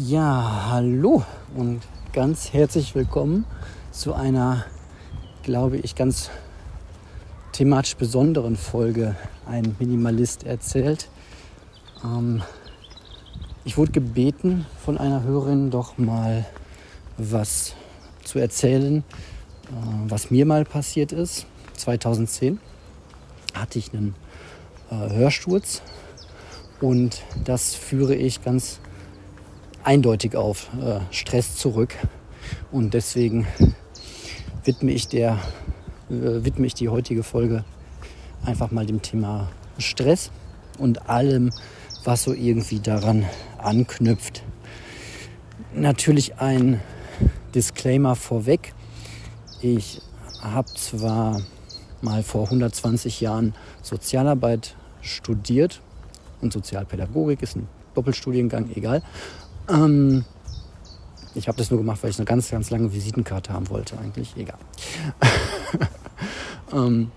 [0.00, 1.22] Ja, hallo
[1.54, 1.82] und
[2.14, 3.44] ganz herzlich willkommen
[3.90, 4.64] zu einer,
[5.42, 6.30] glaube ich, ganz
[7.52, 9.16] thematisch besonderen Folge.
[9.44, 11.10] Ein Minimalist erzählt.
[12.02, 12.42] Ähm,
[13.64, 16.46] ich wurde gebeten von einer Hörerin doch mal
[17.18, 17.74] was
[18.24, 19.04] zu erzählen,
[19.66, 19.72] äh,
[20.08, 21.44] was mir mal passiert ist.
[21.76, 22.60] 2010
[23.52, 24.14] hatte ich einen
[24.90, 25.82] äh, Hörsturz
[26.80, 28.80] und das führe ich ganz
[29.84, 31.94] eindeutig auf äh, Stress zurück.
[32.70, 33.46] Und deswegen
[34.64, 35.38] widme ich, der,
[36.10, 37.64] äh, widme ich die heutige Folge
[38.44, 39.48] einfach mal dem Thema
[39.78, 40.30] Stress
[40.78, 41.50] und allem,
[42.04, 43.24] was so irgendwie daran
[43.58, 44.42] anknüpft.
[45.74, 46.80] Natürlich ein
[47.54, 48.74] Disclaimer vorweg.
[49.60, 50.00] Ich
[50.42, 51.40] habe zwar
[52.00, 55.80] mal vor 120 Jahren Sozialarbeit studiert
[56.40, 59.02] und Sozialpädagogik ist ein Doppelstudiengang, egal.
[59.68, 60.24] Ähm,
[61.34, 64.36] ich habe das nur gemacht, weil ich eine ganz, ganz lange Visitenkarte haben wollte, eigentlich.
[64.36, 64.58] Egal.
[66.72, 67.10] ähm,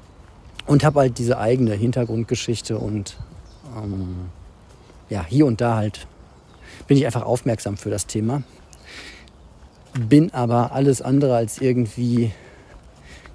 [0.66, 3.18] und habe halt diese eigene Hintergrundgeschichte und
[3.76, 4.30] ähm,
[5.10, 6.08] ja, hier und da halt
[6.88, 8.44] bin ich einfach aufmerksam für das Thema.
[9.94, 12.32] Bin aber alles andere als irgendwie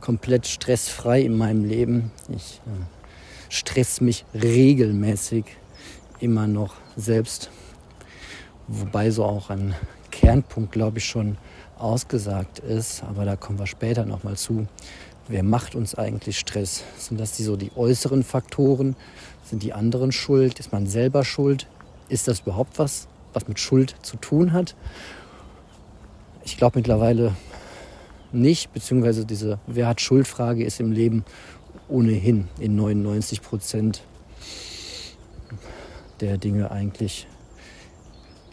[0.00, 2.10] komplett stressfrei in meinem Leben.
[2.34, 5.44] Ich äh, stress mich regelmäßig
[6.20, 7.50] immer noch selbst
[8.70, 9.74] wobei so auch ein
[10.10, 11.36] Kernpunkt, glaube ich, schon
[11.78, 13.02] ausgesagt ist.
[13.02, 14.66] Aber da kommen wir später nochmal zu.
[15.28, 16.84] Wer macht uns eigentlich Stress?
[16.96, 18.96] Sind das die, so die äußeren Faktoren?
[19.44, 20.58] Sind die anderen schuld?
[20.58, 21.66] Ist man selber schuld?
[22.08, 24.74] Ist das überhaupt was, was mit Schuld zu tun hat?
[26.44, 27.34] Ich glaube mittlerweile
[28.32, 31.24] nicht, beziehungsweise diese Wer hat Schuldfrage ist im Leben
[31.88, 34.02] ohnehin in 99 Prozent
[36.20, 37.26] der Dinge eigentlich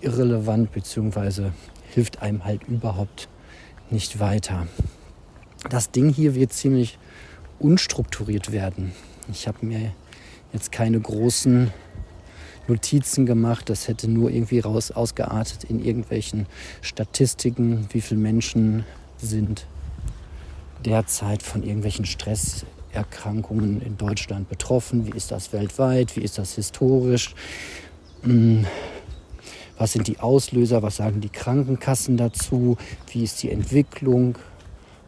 [0.01, 1.51] irrelevant bzw.
[1.93, 3.27] hilft einem halt überhaupt
[3.89, 4.67] nicht weiter.
[5.69, 6.97] Das Ding hier wird ziemlich
[7.59, 8.91] unstrukturiert werden.
[9.31, 9.91] Ich habe mir
[10.53, 11.71] jetzt keine großen
[12.67, 13.69] Notizen gemacht.
[13.69, 16.45] Das hätte nur irgendwie raus ausgeartet in irgendwelchen
[16.81, 18.85] Statistiken, wie viele Menschen
[19.17, 19.65] sind
[20.85, 25.07] derzeit von irgendwelchen Stresserkrankungen in Deutschland betroffen.
[25.07, 26.15] Wie ist das weltweit?
[26.15, 27.33] Wie ist das historisch?
[28.21, 28.65] Hm
[29.77, 30.81] was sind die Auslöser?
[30.81, 32.77] Was sagen die Krankenkassen dazu?
[33.11, 34.37] Wie ist die Entwicklung?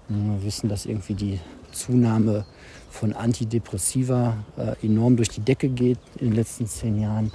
[0.07, 1.39] Wir wissen, dass irgendwie die
[1.71, 2.45] Zunahme
[2.89, 7.31] von Antidepressiva äh, enorm durch die Decke geht in den letzten zehn Jahren.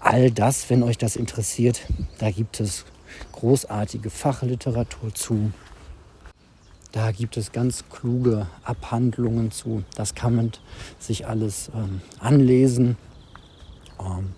[0.00, 1.80] All das, wenn euch das interessiert,
[2.18, 2.84] da gibt es
[3.32, 5.52] großartige Fachliteratur zu.
[6.92, 9.84] Da gibt es ganz kluge Abhandlungen zu.
[9.94, 10.52] Das kann man
[10.98, 12.96] sich alles ähm, anlesen.
[14.00, 14.30] Ähm,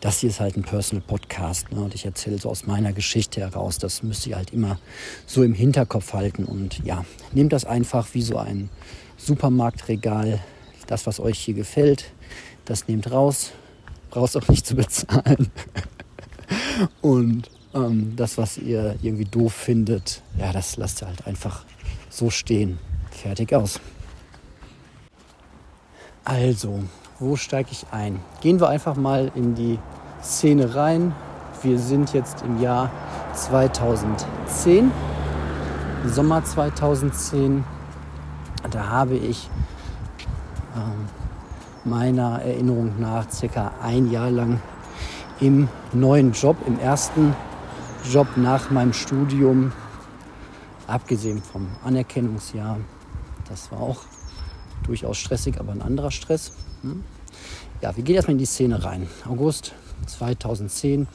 [0.00, 1.80] das hier ist halt ein Personal Podcast ne?
[1.80, 3.78] und ich erzähle so aus meiner Geschichte heraus.
[3.78, 4.78] Das müsst ihr halt immer
[5.26, 8.70] so im Hinterkopf halten und ja, nehmt das einfach wie so ein
[9.16, 10.40] Supermarktregal.
[10.86, 12.12] Das, was euch hier gefällt,
[12.64, 13.52] das nehmt raus.
[14.10, 15.50] Braucht auch nicht zu bezahlen.
[17.00, 21.64] und ähm, das, was ihr irgendwie doof findet, ja, das lasst ihr halt einfach
[22.08, 22.78] so stehen.
[23.10, 23.80] Fertig aus.
[26.24, 26.82] Also,
[27.18, 28.20] wo steige ich ein?
[28.40, 29.78] Gehen wir einfach mal in die
[30.22, 31.14] Szene rein.
[31.62, 32.90] Wir sind jetzt im Jahr
[33.34, 34.90] 2010,
[36.06, 37.64] Sommer 2010.
[38.70, 39.48] Da habe ich
[40.74, 44.60] äh, meiner Erinnerung nach circa ein Jahr lang
[45.40, 47.34] im neuen Job, im ersten
[48.10, 49.72] Job nach meinem Studium,
[50.86, 52.78] abgesehen vom Anerkennungsjahr,
[53.48, 53.98] das war auch
[54.84, 56.52] durchaus stressig, aber ein anderer Stress.
[56.82, 57.04] Hm?
[57.80, 59.08] Ja, wir gehen erstmal in die Szene rein.
[59.28, 59.74] August
[60.06, 61.06] 2010.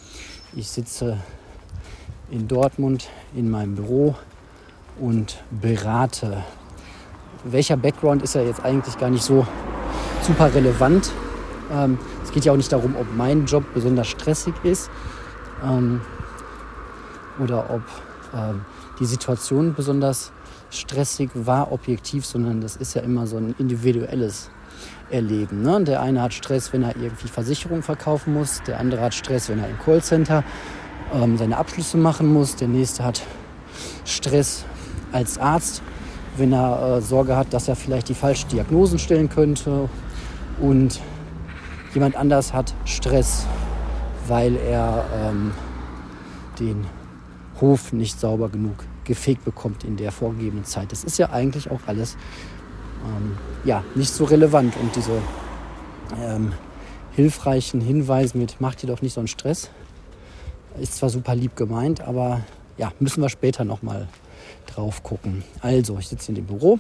[0.56, 1.18] Ich sitze
[2.30, 4.16] in Dortmund in meinem Büro
[5.00, 6.44] und berate.
[7.44, 9.48] Welcher Background ist ja jetzt eigentlich gar nicht so
[10.22, 11.12] super relevant.
[11.72, 14.90] Ähm, es geht ja auch nicht darum, ob mein Job besonders stressig ist
[15.64, 16.02] ähm,
[17.40, 17.82] oder ob
[18.34, 18.62] ähm,
[19.00, 20.32] die Situation besonders
[20.72, 24.50] stressig war, objektiv, sondern das ist ja immer so ein individuelles
[25.10, 25.62] Erleben.
[25.62, 25.84] Ne?
[25.84, 29.60] Der eine hat Stress, wenn er irgendwie Versicherungen verkaufen muss, der andere hat Stress, wenn
[29.60, 30.44] er im Callcenter
[31.14, 33.22] ähm, seine Abschlüsse machen muss, der nächste hat
[34.06, 34.64] Stress
[35.12, 35.82] als Arzt,
[36.38, 39.90] wenn er äh, Sorge hat, dass er vielleicht die falschen Diagnosen stellen könnte
[40.62, 41.02] und
[41.94, 43.46] jemand anders hat Stress,
[44.28, 45.52] weil er ähm,
[46.58, 46.86] den
[47.60, 50.92] Hof nicht sauber genug gefegt bekommt in der vorgegebenen Zeit.
[50.92, 52.18] Das ist ja eigentlich auch alles
[53.06, 54.76] ähm, ja, nicht so relevant.
[54.78, 55.22] Und diese
[56.22, 56.54] ähm,
[57.14, 59.70] hilfreichen Hinweise mit, macht dir doch nicht so einen Stress,
[60.80, 62.42] Ist zwar super lieb gemeint, aber
[62.78, 64.08] ja, müssen wir später nochmal
[64.68, 65.44] drauf gucken.
[65.62, 66.80] Also, ich sitze in dem Büro,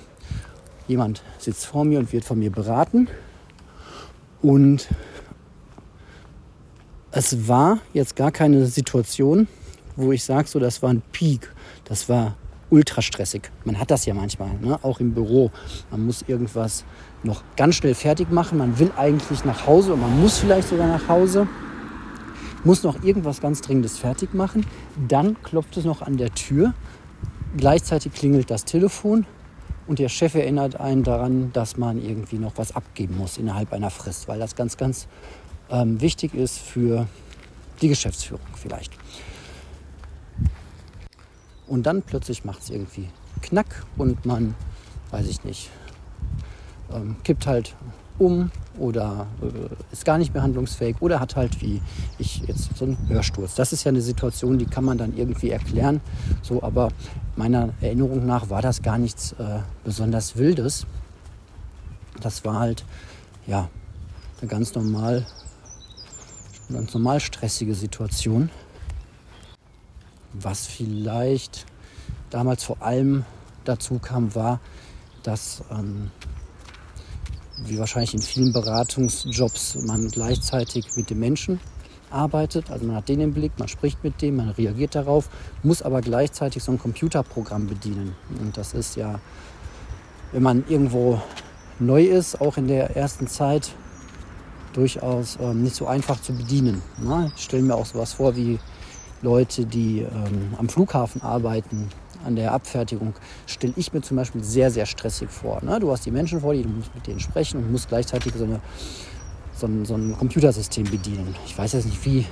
[0.87, 3.07] jemand sitzt vor mir und wird von mir beraten.
[4.41, 4.87] Und
[7.11, 9.47] es war jetzt gar keine Situation,
[9.95, 11.53] wo ich sage, so, das war ein Peak,
[11.85, 12.35] das war
[12.69, 13.51] ultra stressig.
[13.65, 14.79] Man hat das ja manchmal, ne?
[14.81, 15.51] auch im Büro.
[15.91, 16.85] Man muss irgendwas
[17.23, 18.57] noch ganz schnell fertig machen.
[18.57, 21.47] Man will eigentlich nach Hause und man muss vielleicht sogar nach Hause.
[22.63, 24.65] Muss noch irgendwas ganz Dringendes fertig machen.
[25.07, 26.73] Dann klopft es noch an der Tür.
[27.57, 29.25] Gleichzeitig klingelt das Telefon
[29.87, 33.89] und der Chef erinnert einen daran, dass man irgendwie noch was abgeben muss innerhalb einer
[33.89, 35.07] Frist, weil das ganz, ganz
[35.69, 37.07] ähm, wichtig ist für
[37.81, 38.93] die Geschäftsführung vielleicht.
[41.71, 43.07] Und dann plötzlich macht es irgendwie
[43.41, 44.55] Knack und man,
[45.11, 45.69] weiß ich nicht,
[46.93, 47.77] ähm, kippt halt
[48.19, 51.81] um oder äh, ist gar nicht mehr handlungsfähig oder hat halt wie
[52.19, 53.55] ich jetzt so einen Hörsturz.
[53.55, 56.01] Das ist ja eine Situation, die kann man dann irgendwie erklären.
[56.41, 56.89] So, aber
[57.37, 60.85] meiner Erinnerung nach war das gar nichts äh, besonders Wildes.
[62.19, 62.83] Das war halt
[63.47, 63.69] ja
[64.41, 65.25] eine ganz normal,
[66.69, 68.49] ganz normal stressige Situation
[70.33, 71.65] was vielleicht
[72.29, 73.25] damals vor allem
[73.65, 74.59] dazu kam, war,
[75.23, 76.11] dass, ähm,
[77.65, 81.59] wie wahrscheinlich in vielen Beratungsjobs, man gleichzeitig mit dem Menschen
[82.09, 82.71] arbeitet.
[82.71, 85.29] Also man hat den im Blick, man spricht mit dem, man reagiert darauf,
[85.63, 88.15] muss aber gleichzeitig so ein Computerprogramm bedienen.
[88.39, 89.19] Und das ist ja,
[90.31, 91.21] wenn man irgendwo
[91.79, 93.71] neu ist, auch in der ersten Zeit,
[94.73, 96.81] durchaus ähm, nicht so einfach zu bedienen.
[96.97, 97.31] Ne?
[97.35, 98.57] Ich stelle mir auch sowas vor wie
[99.21, 101.89] Leute, die ähm, am Flughafen arbeiten,
[102.25, 103.13] an der Abfertigung,
[103.47, 105.61] stelle ich mir zum Beispiel sehr, sehr stressig vor.
[105.63, 105.79] Ne?
[105.79, 108.43] Du hast die Menschen vor dir, du musst mit denen sprechen und musst gleichzeitig so,
[108.43, 108.59] eine,
[109.53, 111.35] so, ein, so ein Computersystem bedienen.
[111.45, 112.25] Ich weiß jetzt nicht, wie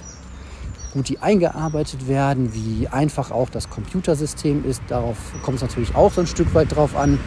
[0.94, 4.82] gut die eingearbeitet werden, wie einfach auch das Computersystem ist.
[4.88, 7.20] Darauf kommt es natürlich auch so ein Stück weit drauf an.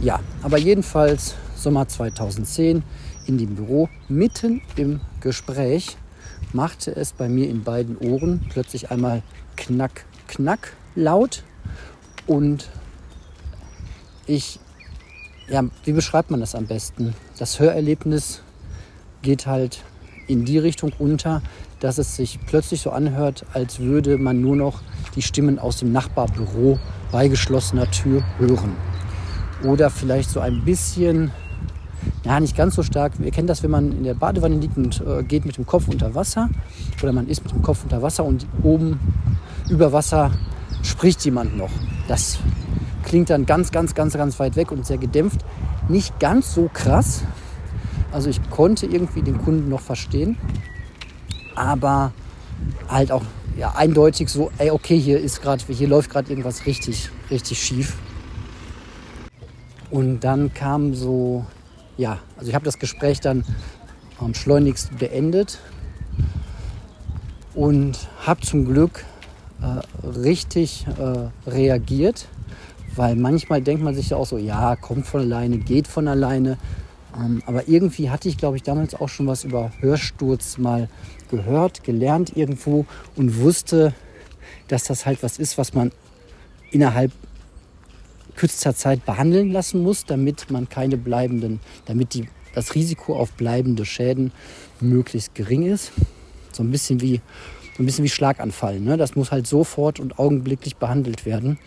[0.00, 2.82] Ja, aber jedenfalls Sommer 2010
[3.26, 5.96] in dem Büro, mitten im Gespräch,
[6.52, 9.22] machte es bei mir in beiden Ohren plötzlich einmal
[9.56, 11.42] knack, knack laut.
[12.26, 12.70] Und
[14.26, 14.58] ich,
[15.48, 17.14] ja, wie beschreibt man das am besten?
[17.38, 18.42] Das Hörerlebnis
[19.22, 19.82] geht halt
[20.26, 21.42] in die Richtung unter,
[21.80, 24.80] dass es sich plötzlich so anhört, als würde man nur noch
[25.16, 26.78] die Stimmen aus dem Nachbarbüro
[27.12, 28.74] bei geschlossener Tür hören.
[29.64, 31.30] Oder vielleicht so ein bisschen
[32.24, 33.12] ja, nicht ganz so stark.
[33.18, 35.88] Wir kennen das, wenn man in der Badewanne liegt und äh, geht mit dem Kopf
[35.88, 36.48] unter Wasser
[37.02, 38.98] oder man ist mit dem Kopf unter Wasser und oben
[39.68, 40.30] über Wasser
[40.82, 41.70] spricht jemand noch.
[42.08, 42.38] Das
[43.04, 45.44] klingt dann ganz, ganz, ganz, ganz weit weg und sehr gedämpft.
[45.88, 47.22] Nicht ganz so krass.
[48.12, 50.36] Also ich konnte irgendwie den Kunden noch verstehen,
[51.54, 52.12] aber
[52.88, 53.22] halt auch
[53.56, 57.96] ja, eindeutig so, ey, okay, hier ist gerade, hier läuft gerade irgendwas richtig, richtig schief.
[59.90, 61.44] Und dann kam so
[61.96, 63.44] ja, also ich habe das Gespräch dann
[64.18, 65.58] am schleunigsten beendet
[67.54, 69.04] und habe zum Glück
[69.62, 72.28] äh, richtig äh, reagiert,
[72.96, 76.58] weil manchmal denkt man sich ja auch so, ja, kommt von alleine, geht von alleine.
[77.16, 80.88] Ähm, aber irgendwie hatte ich, glaube ich, damals auch schon was über Hörsturz mal
[81.30, 83.94] gehört, gelernt irgendwo und wusste,
[84.68, 85.92] dass das halt was ist, was man
[86.70, 87.12] innerhalb
[88.36, 93.84] kürzester Zeit behandeln lassen muss, damit man keine bleibenden, damit die, das Risiko auf bleibende
[93.84, 94.32] Schäden
[94.80, 95.92] möglichst gering ist.
[96.52, 97.20] So ein bisschen wie,
[97.76, 98.80] so ein bisschen wie Schlaganfall.
[98.80, 98.96] Ne?
[98.96, 101.58] Das muss halt sofort und augenblicklich behandelt werden.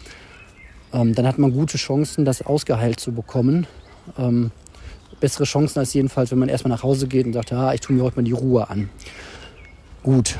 [0.94, 3.68] Ähm, dann hat man gute Chancen, das ausgeheilt zu bekommen.
[4.18, 4.52] Ähm,
[5.20, 7.96] bessere Chancen als jedenfalls, wenn man erstmal nach Hause geht und sagt, ja, ich tue
[7.96, 8.90] mir heute mal die Ruhe an.
[10.04, 10.38] Gut,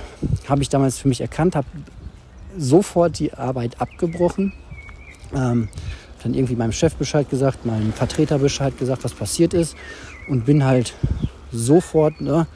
[0.48, 1.68] habe ich damals für mich erkannt, habe
[2.58, 4.54] sofort die Arbeit abgebrochen.
[5.36, 5.68] Ähm,
[6.28, 9.76] dann irgendwie meinem Chef Bescheid gesagt, meinem Vertreter Bescheid gesagt, was passiert ist
[10.28, 10.94] und bin halt
[11.52, 12.48] sofort ne,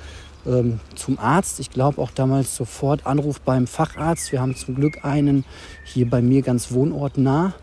[0.45, 1.59] ähm, zum Arzt.
[1.61, 4.31] Ich glaube auch damals sofort Anruf beim Facharzt.
[4.33, 5.45] Wir haben zum Glück einen
[5.85, 7.53] hier bei mir ganz wohnortnah.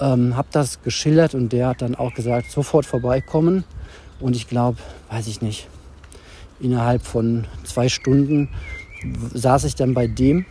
[0.00, 3.64] Ähm, habe das geschildert und der hat dann auch gesagt, sofort vorbeikommen.
[4.20, 4.78] Und ich glaube,
[5.10, 5.68] weiß ich nicht,
[6.60, 8.48] innerhalb von zwei Stunden
[9.34, 10.46] saß ich dann bei dem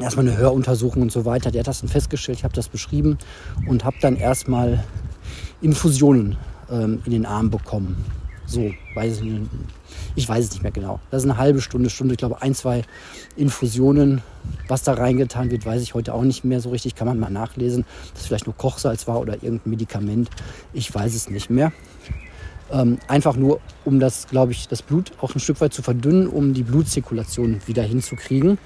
[0.00, 1.50] erstmal eine Höruntersuchung und so weiter.
[1.50, 3.18] Der hat das dann festgestellt, ich habe das beschrieben
[3.66, 4.84] und habe dann erstmal
[5.60, 6.36] Infusionen
[6.70, 8.04] ähm, in den Arm bekommen.
[8.46, 9.32] So, weiß ich,
[10.16, 10.98] ich weiß es nicht mehr genau.
[11.10, 12.82] Das ist eine halbe Stunde, Stunde, ich glaube ein, zwei
[13.36, 14.22] Infusionen.
[14.66, 16.96] Was da reingetan wird, weiß ich heute auch nicht mehr so richtig.
[16.96, 20.30] Kann man mal nachlesen, dass es vielleicht nur Kochsalz war oder irgendein Medikament.
[20.72, 21.72] Ich weiß es nicht mehr.
[22.72, 26.26] Ähm, einfach nur, um das, glaube ich, das Blut auch ein Stück weit zu verdünnen,
[26.26, 28.58] um die Blutzirkulation wieder hinzukriegen.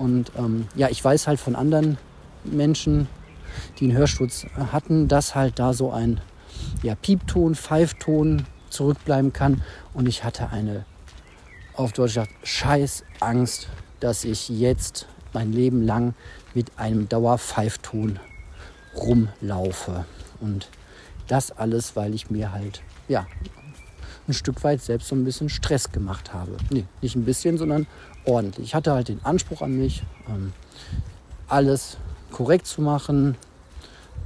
[0.00, 1.98] Und ähm, ja, ich weiß halt von anderen
[2.42, 3.06] Menschen,
[3.78, 6.22] die einen Hörsturz hatten, dass halt da so ein
[6.82, 9.62] ja, Piepton, Pfeifton zurückbleiben kann.
[9.92, 10.86] Und ich hatte eine,
[11.74, 13.68] auf Deutsch gesagt, scheiß Angst,
[14.00, 16.14] dass ich jetzt mein Leben lang
[16.54, 18.18] mit einem Dauerpfeifton
[18.96, 20.06] rumlaufe.
[20.40, 20.70] Und
[21.28, 23.26] das alles, weil ich mir halt, ja,
[24.26, 26.56] ein Stück weit selbst so ein bisschen Stress gemacht habe.
[26.70, 27.86] Nee, nicht ein bisschen, sondern
[28.24, 28.66] ordentlich.
[28.66, 30.52] Ich hatte halt den Anspruch an mich, ähm,
[31.48, 31.96] alles
[32.30, 33.36] korrekt zu machen,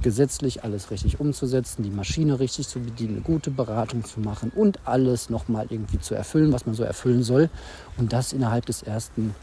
[0.01, 4.79] gesetzlich alles richtig umzusetzen, die Maschine richtig zu bedienen, eine gute Beratung zu machen und
[4.85, 7.49] alles nochmal irgendwie zu erfüllen, was man so erfüllen soll.
[7.97, 9.33] Und das innerhalb des ersten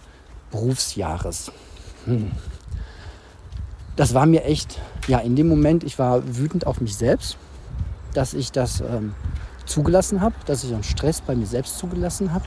[0.50, 1.50] Berufsjahres.
[2.04, 2.30] Hm.
[3.96, 7.36] Das war mir echt, ja, in dem Moment, ich war wütend auf mich selbst,
[8.14, 9.14] dass ich das ähm,
[9.66, 12.44] zugelassen habe, dass ich einen Stress bei mir selbst zugelassen habe.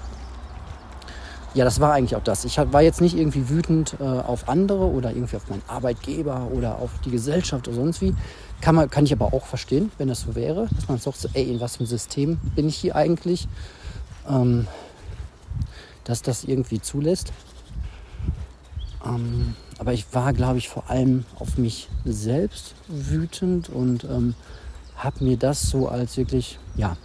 [1.55, 2.43] Ja, das war eigentlich auch das.
[2.43, 6.79] Ich war jetzt nicht irgendwie wütend äh, auf andere oder irgendwie auf meinen Arbeitgeber oder
[6.79, 8.13] auf die Gesellschaft oder sonst wie.
[8.59, 11.29] Kann, man, kann ich aber auch verstehen, wenn das so wäre, dass man sagt, so,
[11.33, 13.47] ey, in was für ein System bin ich hier eigentlich,
[14.29, 14.67] ähm,
[16.03, 17.31] dass das irgendwie zulässt.
[19.05, 24.35] Ähm, aber ich war, glaube ich, vor allem auf mich selbst wütend und ähm,
[24.97, 26.97] habe mir das so als wirklich, ja,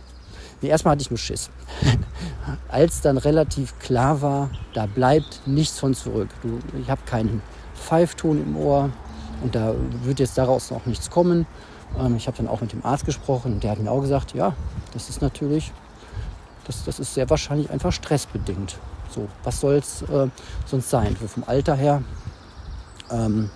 [0.61, 1.51] nee, erstmal hatte ich nur Schiss.
[2.69, 6.29] als dann relativ klar war, da bleibt nichts von zurück.
[6.43, 7.43] Du, ich habe keinen
[7.75, 8.91] Pfeifton im Ohr
[9.43, 11.47] und da wird jetzt daraus noch nichts kommen.
[11.99, 14.35] Ähm, ich habe dann auch mit dem Arzt gesprochen und der hat mir auch gesagt,
[14.35, 14.55] ja,
[14.93, 15.73] das ist natürlich,
[16.67, 18.77] das, das ist sehr wahrscheinlich einfach stressbedingt.
[19.11, 20.29] So, was soll es äh,
[20.67, 21.17] sonst sein?
[21.17, 22.03] Vom Alter her,
[23.11, 23.51] ähm,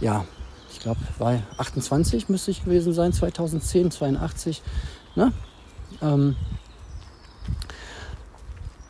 [0.00, 0.24] ja,
[0.72, 4.62] ich glaube, war 28 müsste ich gewesen sein, 2010, 82.
[5.16, 5.32] Ne?
[6.02, 6.36] Ähm,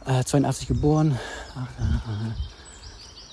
[0.07, 1.19] äh, 82 geboren.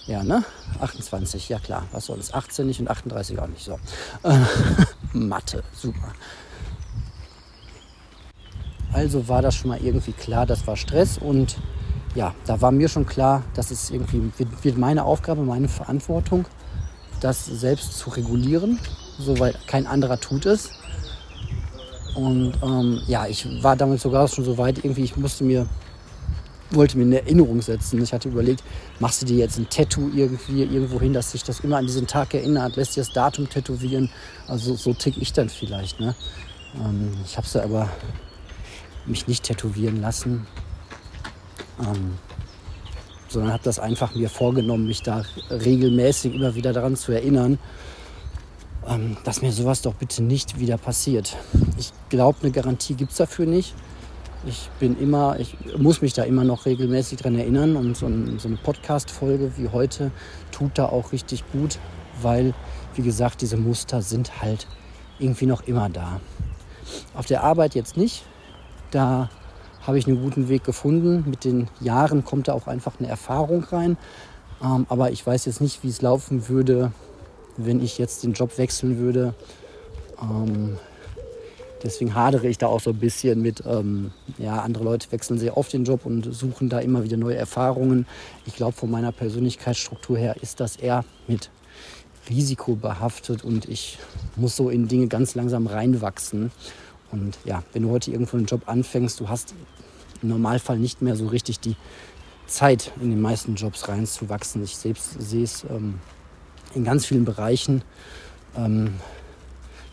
[0.06, 0.44] Ja, ne?
[0.80, 1.86] 28, ja klar.
[1.92, 2.34] Was sonst?
[2.34, 3.64] 18 nicht und 38 auch nicht.
[3.64, 3.80] So.
[4.24, 4.40] Äh,
[5.14, 6.14] Mathe, super.
[8.94, 11.58] Also war das schon mal irgendwie klar, das war Stress und
[12.16, 16.46] ja, da war mir schon klar, dass es irgendwie wird meine Aufgabe, meine Verantwortung,
[17.20, 18.80] das selbst zu regulieren,
[19.20, 20.72] so weil kein anderer tut es.
[22.18, 25.68] Und ähm, ja, ich war damals sogar schon so weit, irgendwie, ich musste mir
[26.72, 28.02] wollte mir eine Erinnerung setzen.
[28.02, 28.64] Ich hatte überlegt,
[29.00, 32.08] machst du dir jetzt ein Tattoo irgendwie irgendwo hin, dass sich das immer an diesen
[32.08, 34.10] Tag erinnert, lässt dir das Datum tätowieren.
[34.48, 36.00] Also so tick ich dann vielleicht.
[36.00, 36.16] Ne?
[36.76, 37.88] Ähm, ich habe es aber
[39.06, 40.46] mich nicht tätowieren lassen,
[41.80, 42.16] ähm,
[43.30, 47.60] sondern habe das einfach mir vorgenommen, mich da regelmäßig immer wieder daran zu erinnern,
[48.88, 51.38] ähm, dass mir sowas doch bitte nicht wieder passiert.
[51.78, 53.76] Ich glaube, eine Garantie gibt es dafür nicht.
[54.46, 58.40] Ich bin immer, ich muss mich da immer noch regelmäßig dran erinnern und so, ein,
[58.40, 60.12] so eine Podcast-Folge wie heute
[60.52, 61.80] tut da auch richtig gut,
[62.22, 62.54] weil,
[62.96, 64.68] wie gesagt, diese Muster sind halt
[65.20, 66.22] irgendwie noch immer da.
[67.16, 68.24] Auf der Arbeit jetzt nicht.
[68.92, 69.30] Da
[69.82, 71.24] habe ich einen guten Weg gefunden.
[71.30, 73.98] Mit den Jahren kommt da auch einfach eine Erfahrung rein.
[74.64, 76.92] Ähm, aber ich weiß jetzt nicht, wie es laufen würde,
[77.58, 79.34] wenn ich jetzt den Job wechseln würde.
[80.22, 80.78] Ähm,
[81.84, 85.58] Deswegen hadere ich da auch so ein bisschen mit, ähm, ja, andere Leute wechseln sehr
[85.58, 88.08] oft den Job und suchen da immer wieder neue Erfahrungen.
[88.46, 91.52] Ich glaube, von meiner Persönlichkeitsstruktur her ist das eher mit
[92.30, 94.00] Risiko behaftet und ich
[94.36, 96.52] muss so in Dinge ganz langsam reinwachsen.
[97.12, 99.54] Und ja, wenn du heute irgendwo einen Job anfängst, du hast
[100.22, 101.76] im Normalfall nicht mehr so richtig die
[102.48, 104.64] Zeit, in den meisten Jobs reinzuwachsen.
[104.64, 106.00] Ich selbst sehe es ähm,
[106.78, 107.82] in ganz vielen Bereichen.
[108.56, 108.94] Ähm,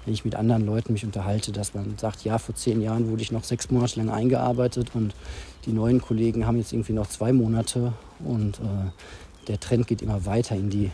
[0.05, 3.23] wenn ich mit anderen Leuten mich unterhalte, dass man sagt, ja, vor zehn Jahren wurde
[3.23, 5.15] ich noch sechs Monate lang eingearbeitet und
[5.65, 8.91] die neuen Kollegen haben jetzt irgendwie noch zwei Monate und äh,
[9.49, 10.91] der Trend geht immer weiter in die,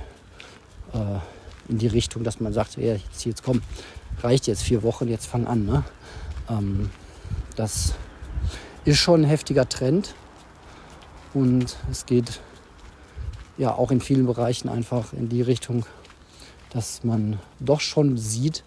[0.92, 1.18] äh,
[1.68, 3.62] in die Richtung, dass man sagt, ja, jetzt, jetzt komm,
[4.22, 5.66] reicht jetzt vier Wochen, jetzt fang an.
[5.66, 5.82] Ne?
[6.48, 6.90] Ähm,
[7.56, 7.94] das
[8.84, 10.14] ist schon ein heftiger Trend
[11.34, 12.40] und es geht
[13.60, 15.84] ja auch in vielen Bereichen einfach in die Richtung,
[16.70, 18.64] dass man doch schon sieht,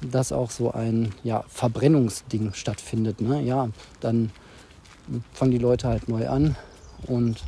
[0.00, 3.20] dass auch so ein ja, Verbrennungsding stattfindet.
[3.20, 3.40] Ne?
[3.42, 3.68] Ja,
[4.00, 4.32] dann
[5.32, 6.56] fangen die Leute halt neu an
[7.06, 7.44] und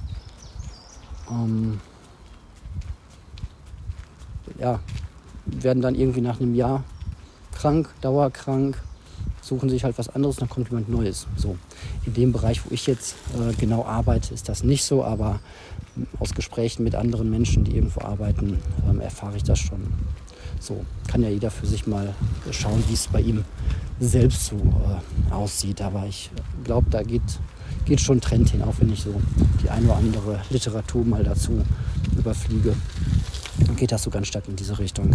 [1.29, 1.81] ähm,
[4.61, 4.79] ja,
[5.47, 6.85] werden dann irgendwie nach einem Jahr
[7.53, 8.81] krank, dauerkrank,
[9.43, 11.27] suchen sich halt was anderes, dann kommt jemand Neues.
[11.37, 11.57] So,
[12.07, 15.41] in dem Bereich, wo ich jetzt äh, genau arbeite, ist das nicht so, aber
[16.19, 19.81] aus Gesprächen mit anderen Menschen, die irgendwo arbeiten, ähm, erfahre ich das schon.
[20.61, 22.15] So kann ja jeder für sich mal
[22.51, 23.45] schauen, wie es bei ihm
[24.01, 25.81] selbst so äh, aussieht.
[25.83, 26.31] Aber ich
[26.65, 27.23] glaube, da geht,
[27.85, 29.21] geht schon ein Trend hin, auch wenn ich so
[29.63, 31.63] die eine oder andere Literatur mal dazu
[32.17, 32.75] überfliege.
[33.67, 35.11] Dann geht das so ganz stark in diese Richtung.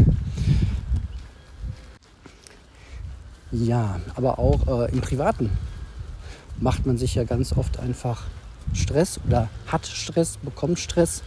[3.51, 5.51] Ja, aber auch äh, im Privaten
[6.59, 8.23] macht man sich ja ganz oft einfach
[8.73, 11.23] Stress oder hat Stress, bekommt Stress.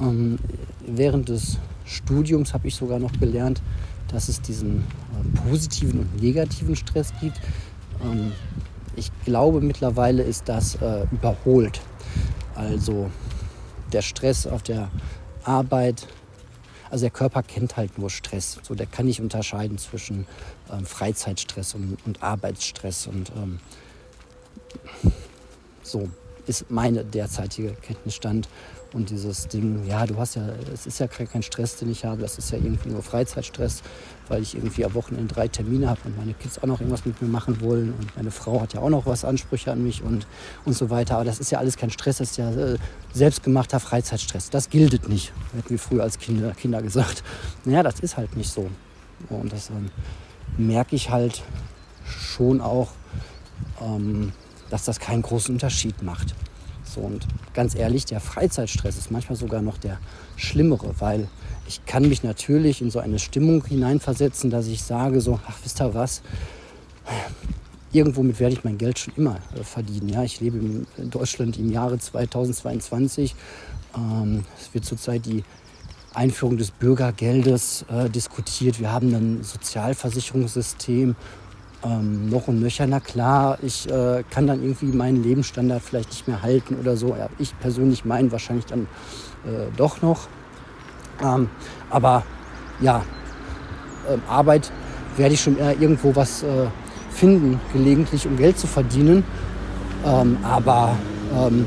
[0.00, 0.38] Ähm,
[0.86, 3.60] während des Studiums habe ich sogar noch gelernt,
[4.08, 7.40] dass es diesen äh, positiven und negativen Stress gibt.
[8.02, 8.32] Ähm,
[8.96, 11.80] ich glaube mittlerweile ist das äh, überholt.
[12.54, 13.10] Also
[13.92, 14.90] der Stress auf der
[15.44, 16.06] Arbeit,
[16.90, 18.58] also der Körper kennt halt nur Stress.
[18.62, 20.26] So, der kann nicht unterscheiden zwischen
[20.72, 23.06] ähm, Freizeitstress und, und, Arbeitsstress.
[23.06, 23.60] Und ähm,
[25.82, 26.08] so
[26.46, 28.48] ist meine derzeitige Kenntnisstand.
[28.92, 30.42] Und dieses Ding, ja, du hast ja,
[30.74, 33.82] es ist ja kein Stress, den ich habe, das ist ja irgendwie nur Freizeitstress,
[34.26, 37.22] weil ich irgendwie am Wochenende drei Termine habe und meine Kids auch noch irgendwas mit
[37.22, 40.26] mir machen wollen und meine Frau hat ja auch noch was Ansprüche an mich und,
[40.64, 41.14] und so weiter.
[41.14, 42.78] Aber das ist ja alles kein Stress, das ist ja äh,
[43.12, 44.50] selbstgemachter Freizeitstress.
[44.50, 47.22] Das gilt nicht, hätten wir früher als Kinder, Kinder gesagt.
[47.64, 48.68] Naja, das ist halt nicht so.
[49.28, 49.90] Und das ähm,
[50.58, 51.44] merke ich halt
[52.04, 52.88] schon auch,
[53.80, 54.32] ähm,
[54.70, 56.34] dass das keinen großen Unterschied macht.
[56.84, 59.98] So, und ganz ehrlich, der Freizeitstress ist manchmal sogar noch der
[60.36, 61.28] schlimmere, weil
[61.68, 65.80] ich kann mich natürlich in so eine Stimmung hineinversetzen, dass ich sage so, ach wisst
[65.80, 66.22] ihr was,
[67.92, 70.08] irgendwomit werde ich mein Geld schon immer äh, verdienen.
[70.08, 73.34] Ja, ich lebe in Deutschland im Jahre 2022.
[73.96, 75.44] Ähm, es wird zurzeit die
[76.12, 78.80] Einführung des Bürgergeldes äh, diskutiert.
[78.80, 81.14] Wir haben ein Sozialversicherungssystem
[81.84, 82.86] ähm, noch und nöcher.
[82.86, 87.16] Na klar, ich äh, kann dann irgendwie meinen Lebensstandard vielleicht nicht mehr halten oder so.
[87.16, 88.82] Ja, ich persönlich meinen wahrscheinlich dann
[89.44, 90.28] äh, doch noch.
[91.22, 91.48] Ähm,
[91.90, 92.24] aber
[92.80, 93.02] ja,
[94.08, 94.70] ähm, Arbeit
[95.16, 96.66] werde ich schon eher irgendwo was äh,
[97.10, 99.24] finden, gelegentlich, um Geld zu verdienen.
[100.04, 100.96] Ähm, aber
[101.36, 101.66] ähm,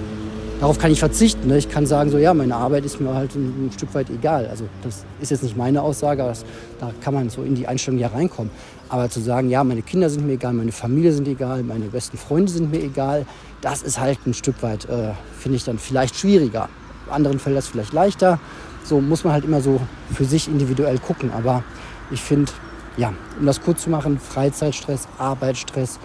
[0.60, 1.48] darauf kann ich verzichten.
[1.48, 1.58] Ne?
[1.58, 4.48] Ich kann sagen, so ja, meine Arbeit ist mir halt ein, ein Stück weit egal.
[4.48, 6.46] Also das ist jetzt nicht meine Aussage, das,
[6.80, 8.52] da kann man so in die Einstellung ja reinkommen.
[8.90, 12.18] Aber zu sagen, ja, meine Kinder sind mir egal, meine Familie sind egal, meine besten
[12.18, 13.26] Freunde sind mir egal,
[13.62, 16.70] das ist halt ein Stück weit, äh, finde ich dann vielleicht schwieriger.
[17.10, 18.40] Anderen fällt das vielleicht leichter.
[18.84, 19.80] So muss man halt immer so
[20.14, 21.32] für sich individuell gucken.
[21.32, 21.64] Aber
[22.12, 22.52] ich finde,
[22.98, 26.00] ja, um das kurz zu machen, Freizeitstress, Arbeitsstress,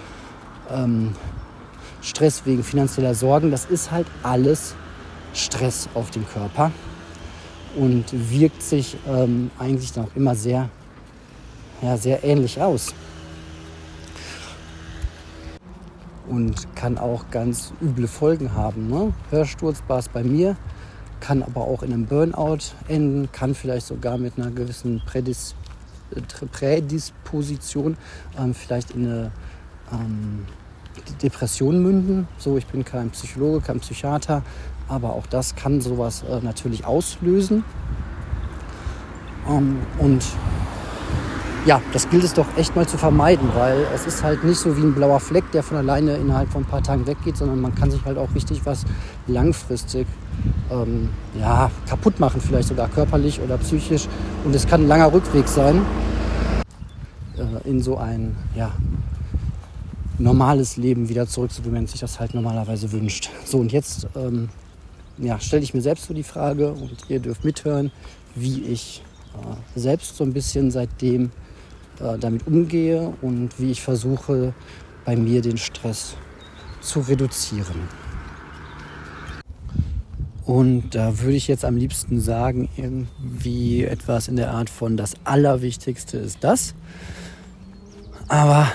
[0.70, 1.12] ähm,
[2.00, 4.74] Stress wegen finanzieller Sorgen, das ist halt alles
[5.34, 6.70] Stress auf den Körper
[7.76, 10.68] und wirkt sich ähm, eigentlich dann auch immer sehr,
[11.82, 12.94] ja, sehr ähnlich aus.
[16.28, 18.88] Und kann auch ganz üble Folgen haben.
[18.88, 19.14] Ne?
[19.30, 20.56] Hörsturz war es bei mir,
[21.20, 25.54] kann aber auch in einem Burnout enden, kann vielleicht sogar mit einer gewissen Prädis
[26.52, 27.98] Prädisposition
[28.38, 29.32] ähm, vielleicht in eine
[29.92, 30.46] ähm,
[31.22, 32.28] Depression münden.
[32.38, 34.42] So, ich bin kein Psychologe, kein Psychiater,
[34.88, 37.64] aber auch das kann sowas äh, natürlich auslösen.
[39.48, 40.24] Ähm, und
[41.66, 44.76] ja, das gilt es doch echt mal zu vermeiden, weil es ist halt nicht so
[44.76, 47.74] wie ein blauer Fleck, der von alleine innerhalb von ein paar Tagen weggeht, sondern man
[47.74, 48.84] kann sich halt auch richtig was
[49.26, 50.06] langfristig
[50.70, 54.08] ähm, ja, kaputt machen, vielleicht sogar körperlich oder psychisch.
[54.44, 55.84] Und es kann ein langer Rückweg sein
[57.36, 58.70] äh, in so ein ja,
[60.18, 63.30] normales Leben wieder zurück, wie man sich das halt normalerweise wünscht.
[63.44, 64.48] So, und jetzt ähm,
[65.18, 67.90] ja, stelle ich mir selbst so die Frage und ihr dürft mithören,
[68.34, 69.02] wie ich
[69.34, 71.30] äh, selbst so ein bisschen seitdem
[72.00, 74.54] äh, damit umgehe und wie ich versuche,
[75.04, 76.16] bei mir den Stress
[76.80, 77.88] zu reduzieren.
[80.44, 85.14] Und da würde ich jetzt am liebsten sagen, irgendwie etwas in der Art von das
[85.24, 86.74] Allerwichtigste ist das.
[88.28, 88.66] Aber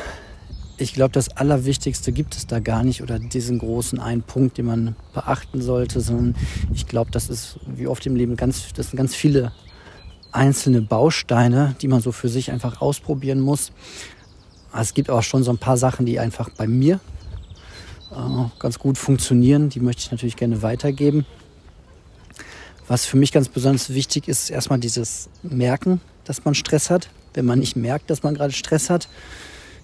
[0.84, 4.66] ich glaube, das Allerwichtigste gibt es da gar nicht oder diesen großen einen Punkt, den
[4.66, 6.36] man beachten sollte, sondern
[6.74, 9.52] ich glaube, das ist wie oft im Leben ganz, das sind ganz viele
[10.32, 13.72] einzelne Bausteine, die man so für sich einfach ausprobieren muss.
[14.78, 17.00] Es gibt auch schon so ein paar Sachen, die einfach bei mir
[18.12, 19.70] äh, ganz gut funktionieren.
[19.70, 21.26] Die möchte ich natürlich gerne weitergeben.
[22.88, 27.10] Was für mich ganz besonders wichtig ist, ist erstmal dieses Merken, dass man Stress hat.
[27.34, 29.08] Wenn man nicht merkt, dass man gerade Stress hat,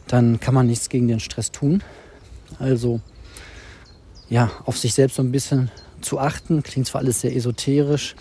[0.10, 1.84] dann kann man nichts gegen den Stress tun.
[2.58, 3.00] Also
[4.28, 6.64] ja, auf sich selbst so ein bisschen zu achten.
[6.64, 8.16] Klingt zwar alles sehr esoterisch,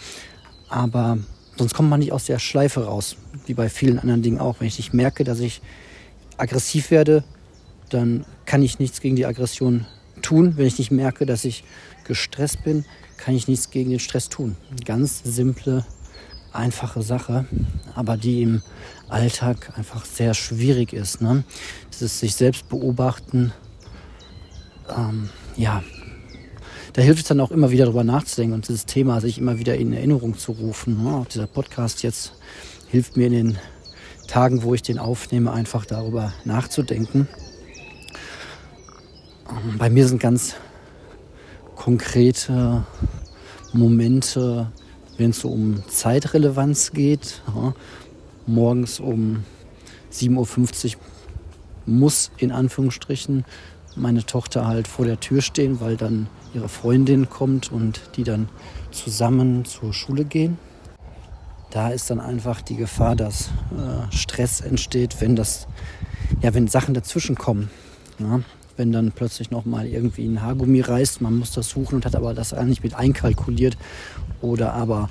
[0.69, 1.19] aber
[1.57, 4.61] sonst kommt man nicht aus der Schleife raus, wie bei vielen anderen Dingen auch.
[4.61, 5.63] Wenn ich nicht merke, dass ich
[6.37, 7.25] aggressiv werde,
[7.89, 9.87] dann kann ich nichts gegen die Aggression
[10.21, 10.57] tun.
[10.57, 11.65] Wenn ich nicht merke, dass ich
[12.05, 12.85] gestresst bin,
[13.17, 14.57] kann ich nichts gegen den Stress tun.
[14.85, 15.87] Ganz simple
[16.53, 17.47] einfache Sache,
[17.95, 18.63] aber die im
[19.09, 21.21] Alltag einfach sehr schwierig ist.
[21.21, 21.45] Ne?
[21.93, 23.53] Dieses sich selbst beobachten,
[24.97, 25.83] ähm, ja,
[26.93, 29.77] da hilft es dann auch immer wieder darüber nachzudenken und dieses Thema sich immer wieder
[29.77, 31.05] in Erinnerung zu rufen.
[31.05, 31.15] Ne?
[31.15, 32.33] Auch dieser Podcast jetzt
[32.89, 33.59] hilft mir in den
[34.27, 37.29] Tagen, wo ich den aufnehme, einfach darüber nachzudenken.
[39.49, 40.55] Ähm, bei mir sind ganz
[41.77, 42.85] konkrete
[43.73, 44.73] Momente,
[45.17, 47.43] wenn es so um Zeitrelevanz geht.
[47.55, 47.75] Ja,
[48.49, 49.45] morgens um
[50.13, 51.01] 7.50 Uhr
[51.87, 53.45] muss in Anführungsstrichen
[53.97, 58.49] meine Tochter halt vor der Tür stehen, weil dann ihre Freundin kommt und die dann
[58.91, 60.59] zusammen zur Schule gehen.
[61.71, 65.67] Da ist dann einfach die Gefahr, dass äh, Stress entsteht, wenn das,
[66.41, 67.71] ja, wenn Sachen dazwischen kommen.
[68.19, 68.41] Ja?
[68.77, 72.15] Wenn dann plötzlich noch mal irgendwie ein Haargummi reißt, man muss das suchen und hat
[72.15, 73.77] aber das eigentlich mit einkalkuliert.
[74.41, 75.11] Oder aber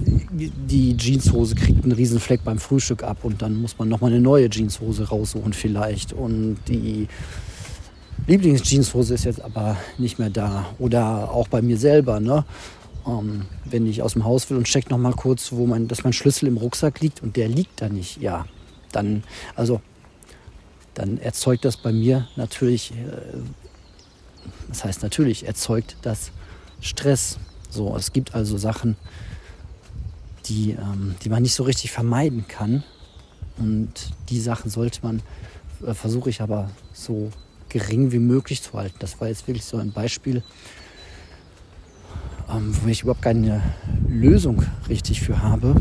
[0.00, 4.08] die Jeanshose kriegt einen riesen Fleck beim Frühstück ab und dann muss man noch mal
[4.08, 6.12] eine neue Jeanshose raussuchen vielleicht.
[6.12, 7.08] Und die
[8.26, 10.66] Lieblingsjeanshose ist jetzt aber nicht mehr da.
[10.78, 12.44] Oder auch bei mir selber, ne?
[13.06, 16.04] Ähm, wenn ich aus dem Haus will und check noch mal kurz, wo mein, dass
[16.04, 18.44] mein Schlüssel im Rucksack liegt und der liegt da nicht, ja,
[18.92, 19.80] dann, also,
[20.94, 22.94] dann erzeugt das bei mir natürlich, äh,
[24.68, 26.30] das heißt natürlich, erzeugt das
[26.80, 27.38] Stress.
[27.70, 28.96] So, es gibt also Sachen,
[30.50, 32.82] die, ähm, die man nicht so richtig vermeiden kann.
[33.56, 33.92] Und
[34.28, 35.22] die Sachen sollte man,
[35.86, 37.30] äh, versuche ich aber so
[37.68, 38.96] gering wie möglich zu halten.
[38.98, 40.42] Das war jetzt wirklich so ein Beispiel,
[42.50, 43.62] ähm, wo ich überhaupt keine
[44.08, 45.76] Lösung richtig für habe.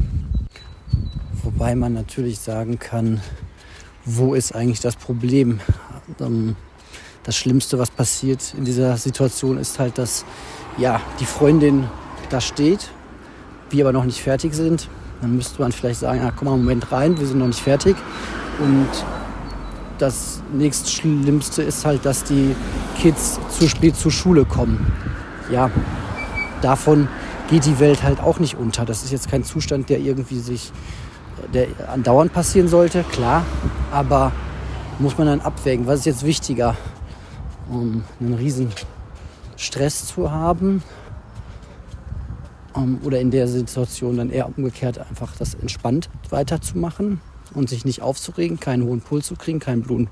[1.43, 3.21] Wobei man natürlich sagen kann,
[4.05, 5.59] wo ist eigentlich das Problem?
[6.19, 6.55] Ähm,
[7.23, 10.25] das Schlimmste, was passiert in dieser Situation, ist halt, dass
[10.77, 11.87] ja, die Freundin
[12.29, 12.89] da steht,
[13.71, 14.87] wir aber noch nicht fertig sind.
[15.21, 17.61] Dann müsste man vielleicht sagen, ah, komm mal einen Moment rein, wir sind noch nicht
[17.61, 17.95] fertig.
[18.59, 18.87] Und
[19.97, 22.55] das nächstschlimmste ist halt, dass die
[22.97, 24.91] Kids zu spät zur Schule kommen.
[25.51, 25.69] Ja,
[26.61, 27.07] davon
[27.49, 28.85] geht die Welt halt auch nicht unter.
[28.85, 30.71] Das ist jetzt kein Zustand, der irgendwie sich,
[31.53, 33.43] der andauernd passieren sollte, klar.
[33.91, 34.31] Aber
[34.99, 36.75] muss man dann abwägen, was ist jetzt wichtiger,
[37.69, 38.69] um einen riesen
[39.57, 40.81] Stress zu haben
[43.03, 47.19] oder in der Situation dann eher umgekehrt einfach das entspannt weiterzumachen
[47.53, 50.07] und sich nicht aufzuregen, keinen hohen Puls zu kriegen, keinen Blut,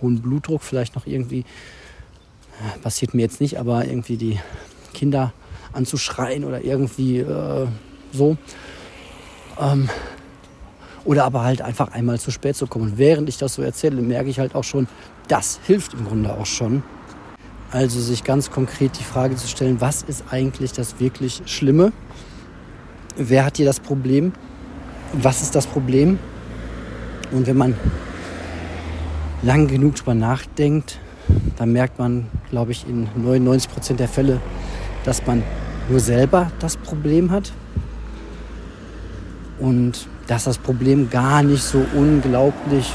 [0.00, 4.38] hohen Blutdruck, vielleicht noch irgendwie, äh, passiert mir jetzt nicht, aber irgendwie die
[4.94, 5.32] Kinder
[5.72, 7.66] anzuschreien oder irgendwie äh,
[8.12, 8.36] so.
[9.60, 9.88] Ähm,
[11.04, 12.92] oder aber halt einfach einmal zu spät zu kommen.
[12.92, 14.88] Und während ich das so erzähle, merke ich halt auch schon,
[15.28, 16.82] das hilft im Grunde auch schon.
[17.70, 21.92] Also sich ganz konkret die Frage zu stellen, was ist eigentlich das wirklich Schlimme?
[23.16, 24.32] Wer hat hier das Problem?
[25.12, 26.18] Was ist das Problem?
[27.30, 27.74] Und wenn man
[29.42, 30.98] lang genug drüber nachdenkt,
[31.56, 34.40] dann merkt man, glaube ich, in 99 Prozent der Fälle,
[35.04, 35.42] dass man
[35.90, 37.52] nur selber das Problem hat
[39.58, 42.92] und dass das Problem gar nicht so unglaublich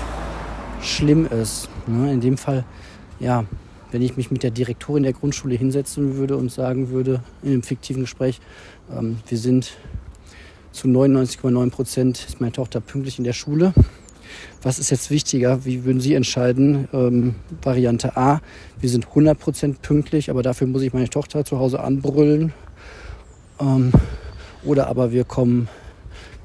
[0.81, 1.69] schlimm ist.
[1.85, 2.13] Ne?
[2.13, 2.63] In dem Fall,
[3.19, 3.43] ja,
[3.93, 7.63] wenn ich mich mit der Direktorin der Grundschule hinsetzen würde und sagen würde, in einem
[7.63, 8.41] fiktiven Gespräch,
[8.91, 9.77] ähm, wir sind
[10.71, 13.73] zu 99,9 Prozent ist meine Tochter pünktlich in der Schule
[14.61, 15.65] was ist jetzt wichtiger?
[15.65, 16.87] Wie würden Sie entscheiden?
[16.93, 18.41] Ähm, Variante A,
[18.79, 22.53] wir sind 100% pünktlich, aber dafür muss ich meine Tochter zu Hause anbrüllen.
[23.59, 23.91] Ähm,
[24.63, 25.67] oder aber wir kommen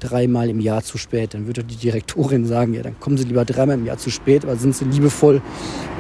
[0.01, 1.35] dreimal im Jahr zu spät.
[1.35, 4.45] Dann würde die Direktorin sagen, ja, dann kommen Sie lieber dreimal im Jahr zu spät,
[4.45, 5.43] aber sind Sie liebevoll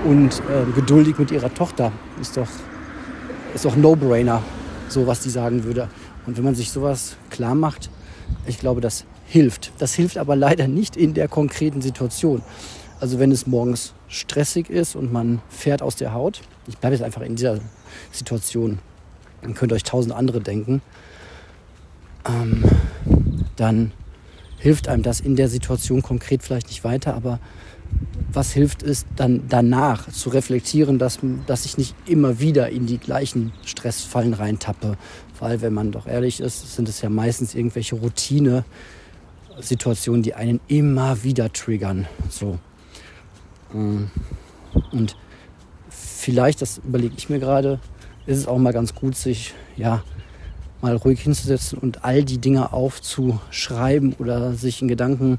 [0.04, 1.92] und äh, geduldig mit Ihrer Tochter.
[2.20, 2.48] Ist doch,
[3.54, 4.42] ist doch No-Brainer,
[4.88, 5.88] so was die sagen würde.
[6.26, 7.90] Und wenn man sich sowas klar macht,
[8.46, 9.72] ich glaube, das hilft.
[9.78, 12.42] Das hilft aber leider nicht in der konkreten Situation.
[13.00, 17.04] Also wenn es morgens stressig ist und man fährt aus der Haut, ich bleibe jetzt
[17.04, 17.60] einfach in dieser
[18.10, 18.78] Situation,
[19.42, 20.82] dann könnt ihr euch tausend andere denken,
[22.26, 22.64] ähm,
[23.58, 23.92] dann
[24.58, 27.38] hilft einem das in der Situation konkret vielleicht nicht weiter, aber
[28.30, 32.98] was hilft es dann danach zu reflektieren, dass, dass ich nicht immer wieder in die
[32.98, 34.98] gleichen Stressfallen reintappe.
[35.38, 38.64] Weil, wenn man doch ehrlich ist, sind es ja meistens irgendwelche Routine,
[39.60, 42.06] Situationen, die einen immer wieder triggern.
[42.28, 42.58] So.
[43.74, 44.10] Ähm,
[44.92, 45.16] und
[45.88, 47.80] vielleicht, das überlege ich mir gerade,
[48.26, 50.02] ist es auch mal ganz gut, sich ja
[50.80, 55.38] mal ruhig hinzusetzen und all die Dinge aufzuschreiben oder sich in Gedanken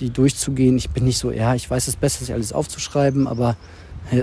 [0.00, 0.76] die durchzugehen.
[0.76, 3.56] Ich bin nicht so, ja, ich weiß es besser, sich alles aufzuschreiben, aber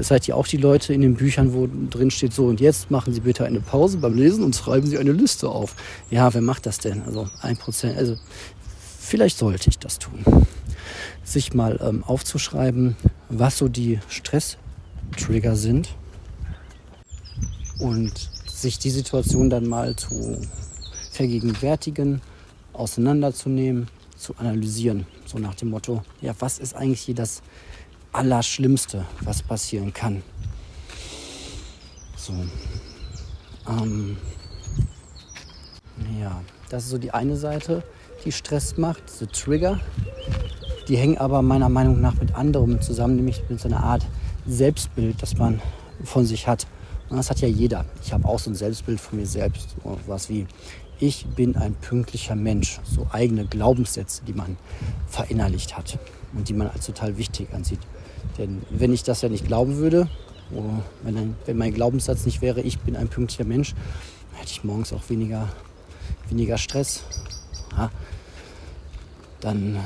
[0.02, 3.14] Seid ihr auch die Leute in den Büchern, wo drin steht, so und jetzt machen
[3.14, 5.76] Sie bitte eine Pause beim Lesen und schreiben Sie eine Liste auf.
[6.10, 7.04] Ja, wer macht das denn?
[7.04, 8.18] Also ein Prozent, also
[9.00, 10.24] vielleicht sollte ich das tun.
[11.24, 12.96] Sich mal ähm, aufzuschreiben,
[13.30, 15.90] was so die Stress-Trigger sind
[17.78, 18.32] und
[18.66, 20.42] sich die Situation dann mal zu
[21.12, 22.20] vergegenwärtigen,
[22.74, 25.06] auseinanderzunehmen, zu analysieren.
[25.28, 27.44] So nach dem Motto, ja, was ist eigentlich hier das
[28.12, 30.24] Allerschlimmste, was passieren kann?
[32.18, 32.34] So.
[33.70, 34.18] Ähm,
[36.20, 37.84] ja, das ist so die eine Seite,
[38.26, 39.80] die Stress macht, diese Trigger.
[40.88, 44.08] Die hängen aber meiner Meinung nach mit anderem zusammen, nämlich mit so einer Art
[44.48, 45.62] Selbstbild, das man
[46.04, 46.66] von sich hat.
[47.10, 47.86] Das hat ja jeder.
[48.04, 49.76] Ich habe auch so ein Selbstbild von mir selbst.
[49.84, 50.48] So was wie,
[51.00, 52.80] ich bin ein pünktlicher Mensch.
[52.84, 54.58] So eigene Glaubenssätze, die man
[55.08, 56.00] verinnerlicht hat
[56.34, 57.80] und die man als total wichtig ansieht.
[58.38, 60.10] Denn wenn ich das ja nicht glauben würde,
[61.04, 63.74] wenn, ein, wenn mein Glaubenssatz nicht wäre, ich bin ein pünktlicher Mensch,
[64.34, 65.50] hätte ich morgens auch weniger,
[66.30, 67.04] weniger Stress.
[67.76, 67.92] Ja,
[69.42, 69.80] dann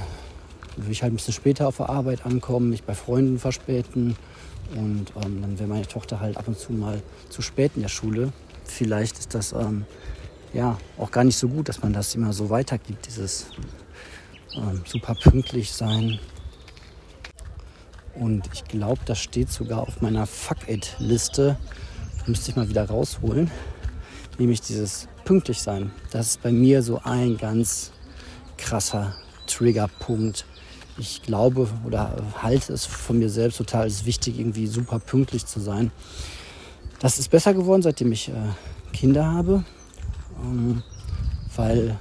[0.76, 4.16] würde ich halt ein bisschen später auf der Arbeit ankommen, mich bei Freunden verspäten
[4.76, 7.90] und ähm, dann wäre meine Tochter halt ab und zu mal zu spät in der
[7.90, 8.32] Schule.
[8.66, 9.86] Vielleicht ist das ähm,
[10.54, 13.48] ja auch gar nicht so gut, dass man das immer so weitergibt, dieses
[14.56, 16.20] ähm, super pünktlich sein.
[18.16, 21.58] Und ich glaube, das steht sogar auf meiner Fuck-It-Liste.
[22.28, 23.50] Müsste ich mal wieder rausholen.
[24.38, 25.92] Nämlich dieses pünktlich sein.
[26.12, 27.92] Das ist bei mir so ein ganz
[28.58, 29.16] krasser
[29.48, 30.46] Triggerpunkt.
[31.00, 35.60] Ich glaube oder halte es von mir selbst total als wichtig, irgendwie super pünktlich zu
[35.60, 35.92] sein.
[37.00, 38.34] Das ist besser geworden, seitdem ich äh,
[38.92, 39.64] Kinder habe
[40.44, 40.84] ähm,
[41.56, 41.98] weil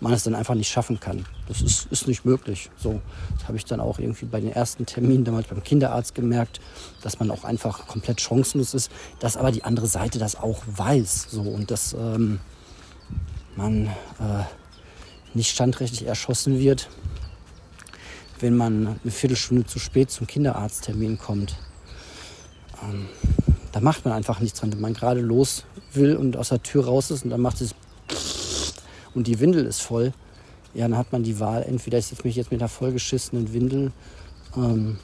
[0.00, 1.24] man es dann einfach nicht schaffen kann.
[1.48, 2.70] Das ist, ist nicht möglich.
[2.76, 3.00] So,
[3.38, 6.60] das habe ich dann auch irgendwie bei den ersten Terminen damals beim Kinderarzt gemerkt,
[7.02, 11.28] dass man auch einfach komplett chancenlos ist, dass aber die andere Seite das auch weiß.
[11.30, 12.40] So, und dass ähm,
[13.56, 14.44] man äh,
[15.34, 16.88] nicht standrechtlich erschossen wird,
[18.40, 21.56] wenn man eine Viertelstunde zu spät zum Kinderarzttermin kommt.
[22.82, 23.06] Ähm,
[23.72, 26.86] da macht man einfach nichts dran, wenn man gerade los will und aus der Tür
[26.86, 27.74] raus ist und dann macht es
[29.14, 30.12] und die Windel ist voll,
[30.74, 33.92] ja, dann hat man die Wahl, entweder ich setze mich jetzt mit einer vollgeschissenen Windel
[34.56, 34.98] ähm,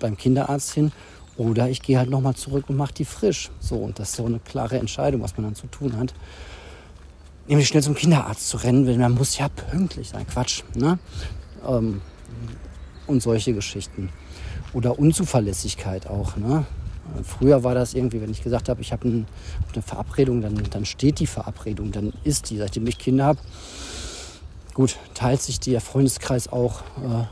[0.00, 0.90] beim Kinderarzt hin
[1.36, 3.50] oder ich gehe halt nochmal zurück und mache die frisch.
[3.60, 6.12] So, und das ist so eine klare Entscheidung, was man dann zu tun hat.
[7.46, 10.26] Nämlich schnell zum Kinderarzt zu rennen, weil man muss ja pünktlich sein.
[10.26, 10.62] Quatsch.
[10.74, 10.98] Ne?
[11.66, 12.00] Ähm,
[13.06, 14.10] und solche Geschichten.
[14.72, 16.36] Oder Unzuverlässigkeit auch.
[16.36, 16.66] Ne?
[17.22, 19.26] Früher war das irgendwie, wenn ich gesagt habe, ich habe ein,
[19.72, 22.56] eine Verabredung, dann, dann steht die Verabredung, dann ist die.
[22.56, 23.40] Seitdem ich Kinder habe,
[24.72, 27.24] gut, teilt sich der Freundeskreis auch äh,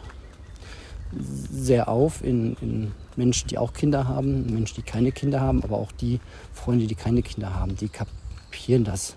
[1.51, 5.77] sehr auf in, in, Menschen, die auch Kinder haben, Menschen, die keine Kinder haben, aber
[5.77, 6.19] auch die
[6.55, 9.17] Freunde, die keine Kinder haben, die kapieren das.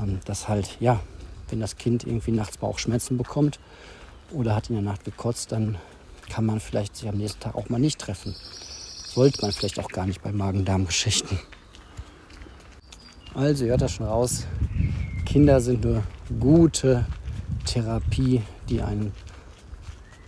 [0.00, 1.00] Ähm, dass halt, ja,
[1.48, 3.60] wenn das Kind irgendwie nachts Bauchschmerzen bekommt
[4.32, 5.78] oder hat in der Nacht gekotzt, dann
[6.30, 8.34] kann man vielleicht sich am nächsten Tag auch mal nicht treffen
[9.12, 11.38] sollte man vielleicht auch gar nicht bei Magen-Darm-Geschichten.
[13.34, 14.46] Also, ihr hört das schon raus.
[15.26, 16.02] Kinder sind eine
[16.40, 17.06] gute
[17.66, 19.12] Therapie, die einen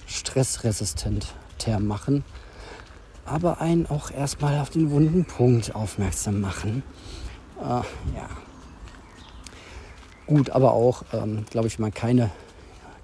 [0.06, 2.24] stressresistenter machen,
[3.24, 6.82] aber einen auch erstmal auf den wunden Punkt aufmerksam machen.
[7.60, 8.28] Äh, ja.
[10.26, 12.30] Gut, aber auch, ähm, glaube ich, wenn man keine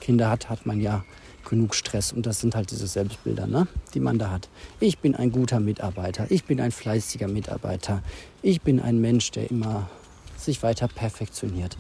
[0.01, 1.05] Kinder hat, hat man ja
[1.49, 2.13] genug Stress.
[2.13, 4.49] Und das sind halt diese Selbstbilder, ne, die man da hat.
[4.79, 8.03] Ich bin ein guter Mitarbeiter, ich bin ein fleißiger Mitarbeiter,
[8.43, 9.89] ich bin ein Mensch, der immer
[10.37, 11.77] sich weiter perfektioniert.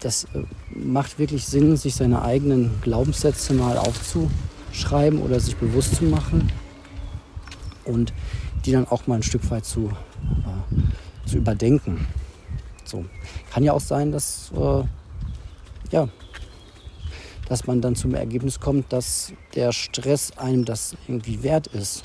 [0.00, 6.04] Das äh, macht wirklich Sinn, sich seine eigenen Glaubenssätze mal aufzuschreiben oder sich bewusst zu
[6.04, 6.50] machen
[7.84, 8.12] und
[8.64, 12.06] die dann auch mal ein Stück weit zu, äh, zu überdenken.
[12.84, 13.04] So.
[13.52, 14.84] Kann ja auch sein, dass äh,
[15.92, 16.08] ja,
[17.48, 22.04] dass man dann zum Ergebnis kommt, dass der Stress einem das irgendwie wert ist.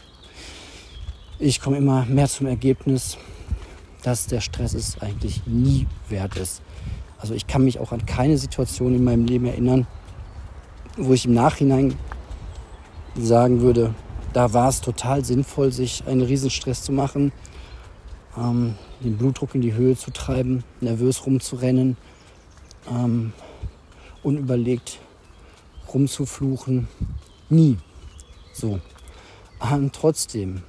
[1.39, 3.17] Ich komme immer mehr zum Ergebnis,
[4.03, 6.61] dass der Stress es eigentlich nie wert ist.
[7.17, 9.87] Also ich kann mich auch an keine Situation in meinem Leben erinnern,
[10.97, 11.95] wo ich im Nachhinein
[13.15, 13.93] sagen würde,
[14.33, 17.31] da war es total sinnvoll, sich einen Riesenstress zu machen,
[18.37, 21.97] ähm, den Blutdruck in die Höhe zu treiben, nervös rumzurennen,
[22.89, 23.33] ähm,
[24.23, 24.99] unüberlegt
[25.93, 26.87] rumzufluchen.
[27.49, 27.77] Nie.
[28.53, 28.79] So.
[29.59, 30.63] Und trotzdem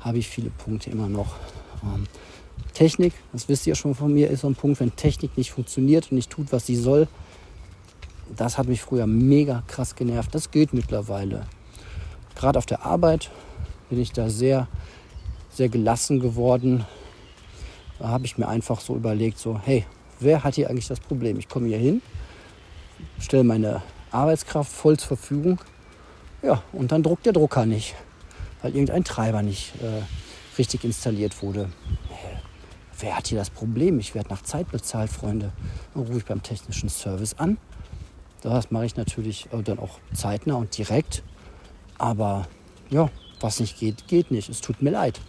[0.00, 1.34] habe ich viele Punkte immer noch.
[1.82, 2.06] Ähm,
[2.74, 6.10] Technik, das wisst ihr schon von mir, ist so ein Punkt, wenn Technik nicht funktioniert
[6.10, 7.08] und nicht tut, was sie soll.
[8.36, 10.34] Das hat mich früher mega krass genervt.
[10.34, 11.46] Das geht mittlerweile.
[12.36, 13.30] Gerade auf der Arbeit
[13.88, 14.68] bin ich da sehr,
[15.50, 16.86] sehr gelassen geworden.
[17.98, 19.84] Da habe ich mir einfach so überlegt, so, hey,
[20.20, 21.38] wer hat hier eigentlich das Problem?
[21.38, 22.00] Ich komme hier hin,
[23.18, 25.60] stelle meine Arbeitskraft voll zur Verfügung.
[26.42, 27.94] Ja, und dann druckt der Drucker nicht,
[28.62, 30.02] weil irgendein Treiber nicht äh,
[30.58, 31.70] richtig installiert wurde.
[32.98, 33.98] Wer hat hier das Problem?
[33.98, 35.52] Ich werde nach Zeit bezahlt, Freunde.
[35.94, 37.56] Dann rufe ich beim technischen Service an.
[38.42, 41.22] Das mache ich natürlich äh, dann auch zeitnah und direkt.
[41.98, 42.46] Aber
[42.90, 43.10] ja,
[43.40, 44.48] was nicht geht, geht nicht.
[44.48, 45.20] Es tut mir leid.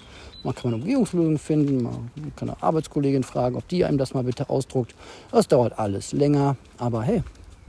[0.44, 4.24] Man kann eine Umgehungslösung finden, man kann eine Arbeitskollegin fragen, ob die einem das mal
[4.24, 4.96] bitte ausdruckt.
[5.32, 7.24] Das dauert alles länger, aber hey,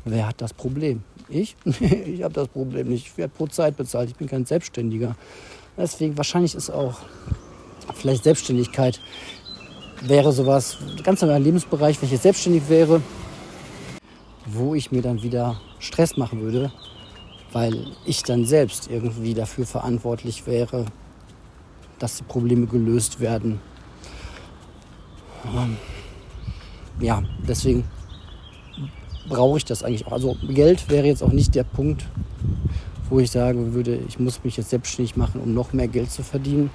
[0.04, 1.02] wer hat das Problem?
[1.28, 1.56] Ich?
[1.64, 3.06] ich habe das Problem nicht.
[3.06, 5.16] Ich werde pro Zeit bezahlt, ich bin kein Selbstständiger.
[5.76, 7.00] Deswegen wahrscheinlich ist auch
[7.94, 9.00] vielleicht Selbstständigkeit
[10.02, 13.00] wäre sowas, ganz neuer Lebensbereich, wenn ich jetzt selbstständig wäre,
[14.46, 16.72] wo ich mir dann wieder Stress machen würde,
[17.52, 20.86] weil ich dann selbst irgendwie dafür verantwortlich wäre,
[21.98, 23.60] dass die Probleme gelöst werden.
[25.56, 25.76] Ähm,
[27.00, 27.84] ja, deswegen
[29.28, 30.12] brauche ich das eigentlich auch.
[30.12, 32.06] Also Geld wäre jetzt auch nicht der Punkt,
[33.08, 36.22] wo ich sagen würde, ich muss mich jetzt selbstständig machen, um noch mehr Geld zu
[36.22, 36.70] verdienen.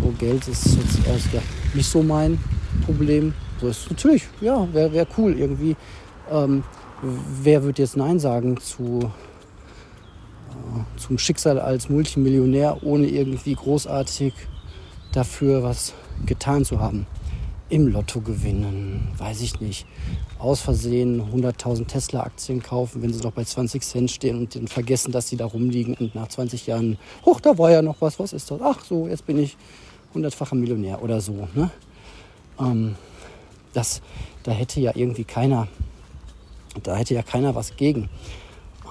[0.00, 1.40] So Geld ist jetzt erst ja,
[1.74, 2.38] nicht so mein
[2.84, 3.34] Problem.
[3.60, 5.76] So ist natürlich, ja, wäre wär cool irgendwie.
[6.30, 6.62] Ähm,
[7.42, 9.10] wer wird jetzt Nein sagen zu,
[10.50, 14.32] äh, zum Schicksal als Multimillionär, ohne irgendwie großartig
[15.12, 15.94] dafür was
[16.26, 17.06] getan zu haben?
[17.70, 19.86] Im Lotto gewinnen, weiß ich nicht.
[20.38, 25.12] Aus Versehen 100.000 Tesla-Aktien kaufen, wenn sie noch bei 20 Cent stehen und dann vergessen,
[25.12, 28.32] dass sie da rumliegen und nach 20 Jahren, hoch, da war ja noch was, was
[28.32, 28.60] ist das?
[28.62, 29.56] Ach so, jetzt bin ich
[30.14, 31.48] hundertfacher Millionär oder so.
[31.54, 31.70] Ne?
[32.58, 32.94] Ähm,
[33.74, 34.00] das,
[34.44, 35.68] da hätte ja irgendwie keiner
[36.82, 38.08] da hätte ja keiner was gegen.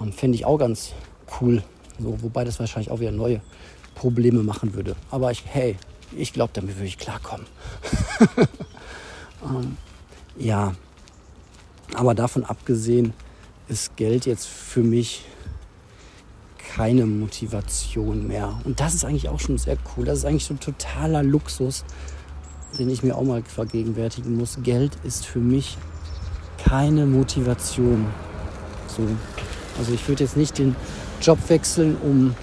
[0.02, 0.94] Ähm, Fände ich auch ganz
[1.40, 1.64] cool.
[2.00, 3.42] So, wobei das wahrscheinlich auch wieder neue
[3.96, 4.96] Probleme machen würde.
[5.10, 5.76] Aber ich, hey,
[6.16, 7.46] ich glaube, damit würde ich klarkommen.
[9.44, 9.78] ähm,
[10.38, 10.74] ja,
[11.94, 13.14] aber davon abgesehen
[13.68, 15.26] ist Geld jetzt für mich
[16.76, 18.60] keine Motivation mehr.
[18.64, 20.06] Und das ist eigentlich auch schon sehr cool.
[20.06, 21.84] Das ist eigentlich so ein totaler Luxus,
[22.78, 24.60] den ich mir auch mal vergegenwärtigen muss.
[24.62, 25.78] Geld ist für mich
[26.64, 28.06] keine Motivation.
[28.88, 29.08] So.
[29.80, 30.76] Also ich würde jetzt nicht den
[31.22, 32.36] Job wechseln, um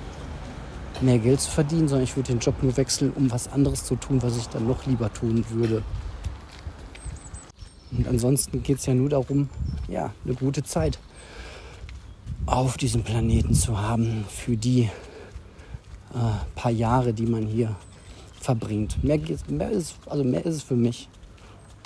[1.03, 3.97] mehr Geld zu verdienen, sondern ich würde den Job nur wechseln, um was anderes zu
[3.97, 5.83] tun, was ich dann noch lieber tun würde.
[7.91, 9.49] Und ansonsten geht es ja nur darum,
[9.89, 10.99] ja, eine gute Zeit
[12.47, 14.91] auf diesem Planeten zu haben für die äh,
[16.55, 17.75] paar Jahre, die man hier
[18.41, 19.03] verbringt.
[19.03, 21.09] Mehr, mehr, ist, also mehr ist es für mich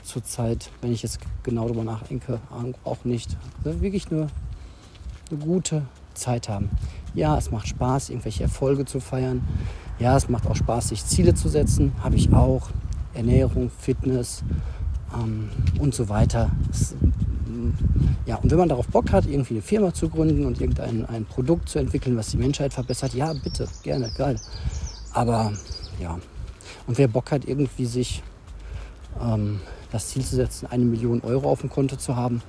[0.03, 2.41] zurzeit, wenn ich jetzt genau darüber nachdenke,
[2.85, 3.37] auch nicht.
[3.65, 4.29] Also wirklich nur
[5.31, 5.83] eine gute
[6.15, 6.71] Zeit haben.
[7.15, 9.43] Ja, es macht Spaß, irgendwelche Erfolge zu feiern.
[9.99, 11.93] Ja, es macht auch Spaß, sich Ziele zu setzen.
[12.03, 12.69] Habe ich auch.
[13.15, 14.45] Ernährung, Fitness
[15.15, 15.49] ähm,
[15.81, 16.51] und so weiter.
[16.69, 16.95] Das,
[18.27, 21.25] ja, und wenn man darauf Bock hat, irgendwie eine Firma zu gründen und irgendein ein
[21.25, 24.37] Produkt zu entwickeln, was die Menschheit verbessert, ja, bitte, gerne, geil.
[25.13, 25.53] Aber
[26.01, 26.19] ja,
[26.87, 28.23] und wer Bock hat, irgendwie sich
[29.21, 32.43] ähm, das Ziel zu setzen, eine Million Euro auf dem Konto zu haben,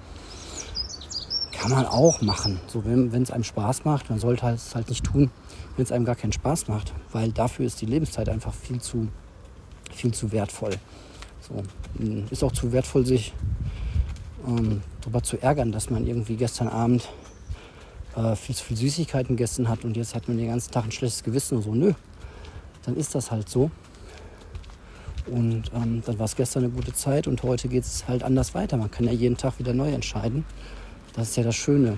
[1.60, 2.60] kann man auch machen.
[2.68, 5.30] So, wenn es einem Spaß macht, man sollte es halt nicht tun,
[5.76, 9.10] wenn es einem gar keinen Spaß macht, weil dafür ist die Lebenszeit einfach viel zu,
[9.94, 10.72] viel zu wertvoll.
[11.42, 11.62] So,
[11.98, 13.34] hm, ist auch zu wertvoll, sich
[14.48, 17.10] ähm, darüber zu ärgern, dass man irgendwie gestern Abend
[18.16, 20.92] äh, viel zu viel Süßigkeiten gegessen hat und jetzt hat man den ganzen Tag ein
[20.94, 21.76] schlechtes Gewissen und so.
[21.76, 21.92] Nö,
[22.86, 23.70] dann ist das halt so.
[25.26, 28.56] Und ähm, dann war es gestern eine gute Zeit und heute geht es halt anders
[28.56, 28.78] weiter.
[28.78, 30.46] Man kann ja jeden Tag wieder neu entscheiden.
[31.14, 31.98] Das ist ja das Schöne.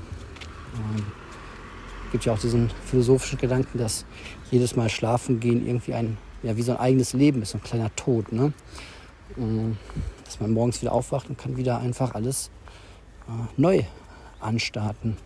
[0.76, 1.06] Ähm,
[2.12, 4.06] gibt ja auch diesen philosophischen Gedanken, dass
[4.52, 7.93] jedes Mal schlafen gehen irgendwie ein, ja, wie so ein eigenes Leben ist, ein kleiner
[7.95, 8.32] Tod.
[8.32, 8.54] Ne?
[9.38, 9.78] Ähm,
[10.26, 12.52] dass man morgens wieder aufwacht und kann wieder einfach alles
[13.28, 13.84] äh, neu
[14.39, 15.17] anstarten.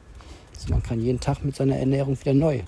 [0.55, 2.61] Also man kann jeden Tag mit seiner Ernährung wieder neu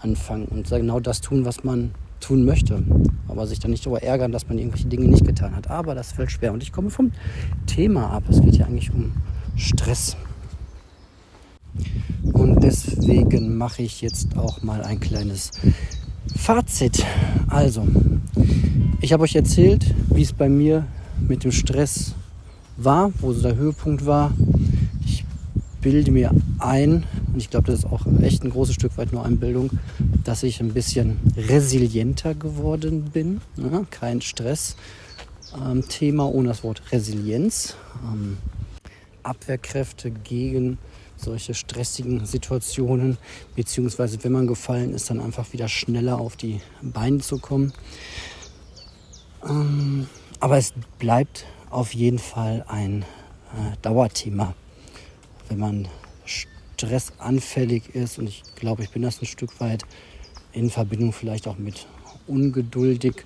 [0.00, 2.82] anfangen und genau das tun, was man tun möchte.
[3.28, 5.68] Aber sich dann nicht darüber ärgern, dass man irgendwelche Dinge nicht getan hat.
[5.68, 6.52] Aber das fällt schwer.
[6.52, 7.12] Und ich komme vom
[7.66, 8.24] Thema ab.
[8.28, 9.12] Es geht ja eigentlich um
[9.56, 10.16] Stress.
[12.32, 15.50] Und deswegen mache ich jetzt auch mal ein kleines
[16.36, 17.04] Fazit.
[17.48, 17.86] Also,
[19.00, 20.86] ich habe euch erzählt, wie es bei mir
[21.20, 22.14] mit dem Stress
[22.76, 24.32] war, wo so der Höhepunkt war.
[25.04, 25.24] Ich
[25.80, 29.24] bilde mir ein, und ich glaube, das ist auch echt ein großes Stück weit nur
[29.24, 29.70] Einbildung,
[30.24, 33.40] dass ich ein bisschen resilienter geworden bin.
[33.56, 37.76] Ja, kein Stress-Thema ähm, ohne das Wort Resilienz.
[38.04, 38.38] Ähm,
[39.22, 40.78] Abwehrkräfte gegen
[41.16, 43.18] solche stressigen Situationen,
[43.54, 47.72] beziehungsweise wenn man gefallen ist, dann einfach wieder schneller auf die Beine zu kommen.
[49.48, 50.08] Ähm,
[50.40, 54.54] aber es bleibt auf jeden Fall ein äh, Dauerthema,
[55.48, 55.88] wenn man
[56.24, 59.84] stressanfällig ist und ich glaube, ich bin das ein Stück weit
[60.52, 61.86] in Verbindung vielleicht auch mit
[62.26, 63.24] ungeduldig,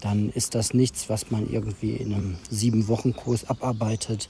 [0.00, 4.28] dann ist das nichts, was man irgendwie in einem sieben Wochen Kurs abarbeitet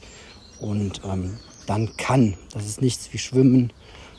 [0.61, 1.39] und ähm,
[1.69, 2.35] dann kann.
[2.53, 3.73] Das ist nichts wie Schwimmen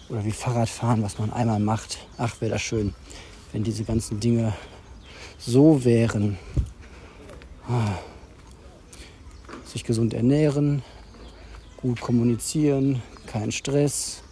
[0.10, 2.00] oder wie Fahrradfahren, was man einmal macht.
[2.18, 2.94] Ach, wäre das schön,
[3.52, 4.54] wenn diese ganzen Dinge
[5.38, 6.38] so wären.
[7.68, 7.98] Ah.
[9.66, 10.82] Sich gesund ernähren,
[11.78, 14.24] gut kommunizieren, kein Stress.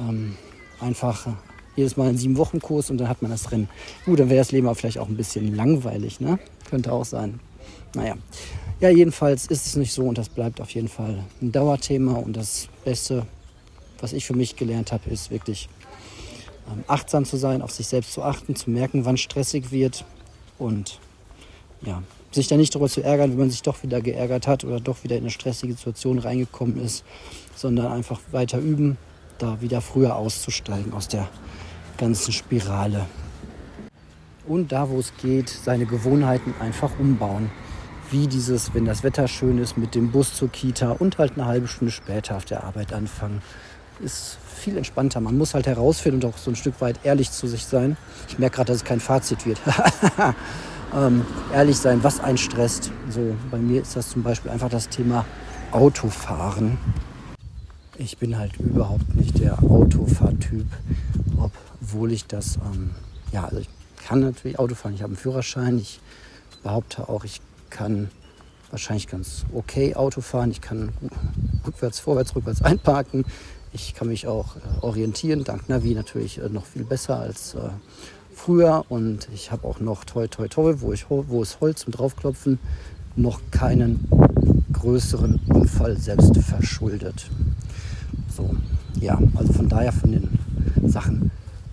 [0.00, 0.36] Ähm,
[0.80, 1.28] einfach
[1.76, 3.68] jedes Mal einen sieben Wochen Kurs und dann hat man das drin.
[4.04, 6.38] Gut, dann wäre das Leben aber vielleicht auch ein bisschen langweilig, ne?
[6.68, 7.40] Könnte auch sein.
[7.94, 8.16] Naja,
[8.82, 12.14] ja, jedenfalls ist es nicht so und das bleibt auf jeden Fall ein Dauerthema.
[12.14, 13.24] Und das Beste,
[14.00, 15.68] was ich für mich gelernt habe, ist wirklich
[16.68, 20.04] ähm, achtsam zu sein, auf sich selbst zu achten, zu merken, wann stressig wird
[20.58, 20.98] und
[21.82, 22.02] ja,
[22.32, 25.04] sich da nicht darüber zu ärgern, wenn man sich doch wieder geärgert hat oder doch
[25.04, 27.04] wieder in eine stressige Situation reingekommen ist,
[27.54, 28.98] sondern einfach weiter üben,
[29.38, 31.28] da wieder früher auszusteigen aus der
[31.98, 33.06] ganzen Spirale.
[34.48, 37.48] Und da, wo es geht, seine Gewohnheiten einfach umbauen
[38.12, 41.46] wie dieses, wenn das Wetter schön ist, mit dem Bus zur Kita und halt eine
[41.46, 43.40] halbe Stunde später auf der Arbeit anfangen.
[44.00, 45.20] Ist viel entspannter.
[45.20, 47.96] Man muss halt herausfinden und auch so ein Stück weit ehrlich zu sich sein.
[48.28, 49.58] Ich merke gerade, dass es kein Fazit wird.
[50.94, 52.90] ähm, ehrlich sein, was einen stresst.
[53.08, 55.24] So, bei mir ist das zum Beispiel einfach das Thema
[55.70, 56.78] Autofahren.
[57.96, 60.66] Ich bin halt überhaupt nicht der Autofahrtyp,
[61.38, 62.90] obwohl ich das, ähm,
[63.32, 63.68] ja, also ich
[64.06, 64.94] kann natürlich Auto fahren.
[64.94, 65.78] Ich habe einen Führerschein.
[65.78, 66.00] Ich
[66.62, 67.40] behaupte auch, ich
[67.72, 68.10] kann
[68.70, 70.50] wahrscheinlich ganz okay Auto fahren.
[70.50, 70.90] Ich kann
[71.66, 73.24] rückwärts, vorwärts, rückwärts einparken.
[73.72, 77.70] Ich kann mich auch äh, orientieren, dank Navi natürlich äh, noch viel besser als äh,
[78.34, 78.84] früher.
[78.88, 82.58] Und ich habe auch noch toi toi toi, wo, ich, wo es Holz zum Draufklopfen,
[83.16, 84.06] noch keinen
[84.72, 87.30] größeren Unfall selbst verschuldet.
[88.34, 88.54] So,
[89.00, 90.38] ja, also von daher von den
[90.86, 91.30] Sachen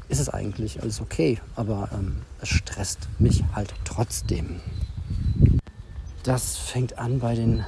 [0.10, 4.60] ist es eigentlich alles okay, aber ähm, es stresst mich halt trotzdem
[6.24, 7.66] das fängt an bei den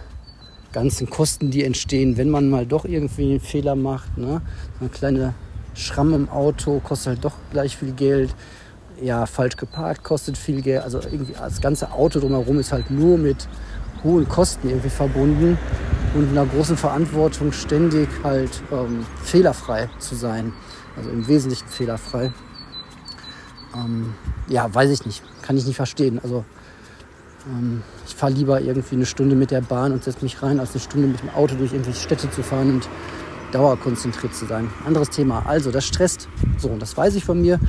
[0.71, 4.17] ganzen Kosten, die entstehen, wenn man mal doch irgendwie einen Fehler macht.
[4.17, 4.41] Ne?
[4.79, 5.33] So eine kleine
[5.73, 8.33] Schramm im Auto kostet halt doch gleich viel Geld.
[9.01, 10.83] Ja, falsch geparkt kostet viel Geld.
[10.83, 13.47] Also irgendwie das ganze Auto drumherum ist halt nur mit
[14.03, 15.57] hohen Kosten irgendwie verbunden
[16.13, 20.53] und einer großen Verantwortung, ständig halt ähm, fehlerfrei zu sein.
[20.97, 22.31] Also im Wesentlichen fehlerfrei.
[23.75, 24.13] Ähm,
[24.47, 25.23] ja, weiß ich nicht.
[25.41, 26.19] Kann ich nicht verstehen.
[26.21, 26.43] Also
[28.05, 30.79] ich fahre lieber irgendwie eine Stunde mit der Bahn und setze mich rein, als eine
[30.79, 32.89] Stunde mit dem Auto durch irgendwelche Städte zu fahren und
[33.51, 34.69] dauerkonzentriert zu sein.
[34.85, 35.43] Anderes Thema.
[35.45, 36.29] Also, das stresst.
[36.57, 37.59] So, und das weiß ich von mir.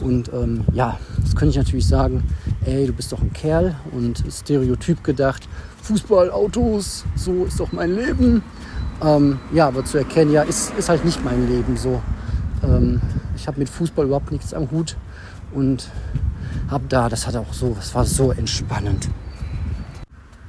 [0.00, 2.24] Und ähm, ja, das könnte ich natürlich sagen,
[2.64, 5.48] ey, du bist doch ein Kerl und stereotyp gedacht,
[5.82, 8.42] Fußball, Autos, so ist doch mein Leben.
[9.02, 12.02] Ähm, ja, aber zu erkennen, ja, ist, ist halt nicht mein Leben so.
[12.62, 13.00] Ähm,
[13.36, 14.96] ich habe mit Fußball überhaupt nichts am Hut
[15.52, 15.88] und
[16.70, 19.08] habe da, das hat auch so, das war so entspannend.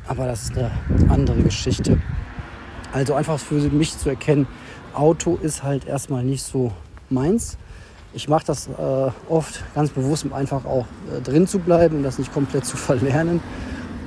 [0.08, 0.72] Aber das ist eine
[1.10, 2.02] andere Geschichte.
[2.92, 4.48] Also einfach für mich zu erkennen,
[4.94, 6.72] Auto ist halt erstmal nicht so
[7.10, 7.58] meins.
[8.14, 12.04] Ich mache das äh, oft ganz bewusst, um einfach auch äh, drin zu bleiben und
[12.04, 13.40] das nicht komplett zu verlernen.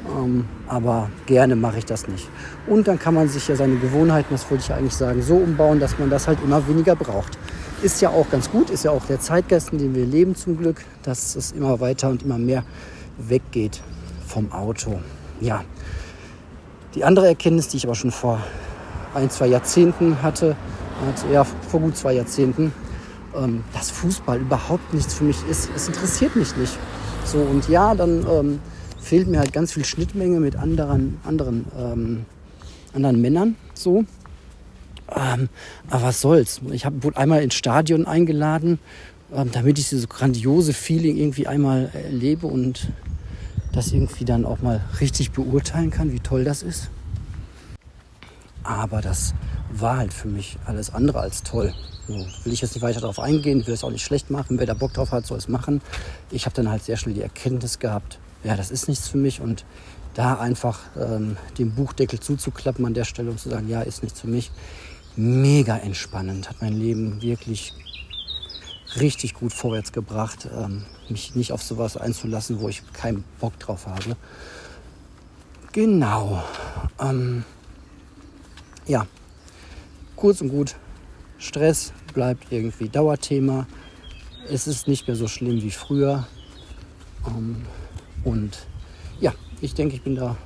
[0.08, 2.28] Ähm, aber gerne mache ich das nicht.
[2.66, 5.36] Und dann kann man sich ja seine Gewohnheiten, das wollte ich ja eigentlich sagen, so
[5.36, 7.38] umbauen, dass man das halt immer weniger braucht.
[7.82, 10.56] Ist ja auch ganz gut, ist ja auch der Zeitgeist, in dem wir leben zum
[10.56, 12.62] Glück, dass es immer weiter und immer mehr
[13.18, 13.80] weggeht
[14.24, 15.00] vom Auto.
[15.40, 15.64] Ja,
[16.94, 18.40] die andere Erkenntnis, die ich aber schon vor
[19.14, 20.54] ein, zwei Jahrzehnten hatte,
[21.32, 22.72] ja, vor gut zwei Jahrzehnten,
[23.36, 25.68] ähm, dass Fußball überhaupt nichts für mich ist.
[25.74, 26.78] Es interessiert mich nicht.
[27.24, 28.60] So, und ja, dann ähm,
[29.00, 32.26] fehlt mir halt ganz viel Schnittmenge mit anderen, anderen, ähm,
[32.94, 33.56] anderen Männern.
[33.74, 34.04] So.
[35.14, 35.48] Ähm,
[35.90, 36.60] aber was soll's?
[36.70, 38.78] Ich hab, wurde einmal ins Stadion eingeladen,
[39.34, 42.88] ähm, damit ich dieses grandiose Feeling irgendwie einmal erlebe und
[43.72, 46.90] das irgendwie dann auch mal richtig beurteilen kann, wie toll das ist.
[48.62, 49.34] Aber das
[49.72, 51.72] war halt für mich alles andere als toll.
[52.06, 54.58] So, will ich jetzt nicht weiter darauf eingehen, will es auch nicht schlecht machen.
[54.58, 55.80] Wer da Bock drauf hat, soll es machen.
[56.30, 59.40] Ich habe dann halt sehr schnell die Erkenntnis gehabt, ja, das ist nichts für mich
[59.40, 59.64] und
[60.14, 64.20] da einfach ähm, den Buchdeckel zuzuklappen an der Stelle und zu sagen, ja, ist nichts
[64.20, 64.50] für mich,
[65.16, 67.74] mega entspannend, hat mein Leben wirklich
[69.00, 73.86] richtig gut vorwärts gebracht, ähm, mich nicht auf sowas einzulassen, wo ich keinen Bock drauf
[73.86, 74.16] habe.
[75.72, 76.42] Genau.
[77.00, 77.44] Ähm,
[78.86, 79.06] ja,
[80.16, 80.76] kurz und gut,
[81.38, 83.66] Stress bleibt irgendwie Dauerthema.
[84.48, 86.26] Es ist nicht mehr so schlimm wie früher.
[87.26, 87.62] Ähm,
[88.24, 88.66] und
[89.20, 90.36] ja, ich denke, ich bin da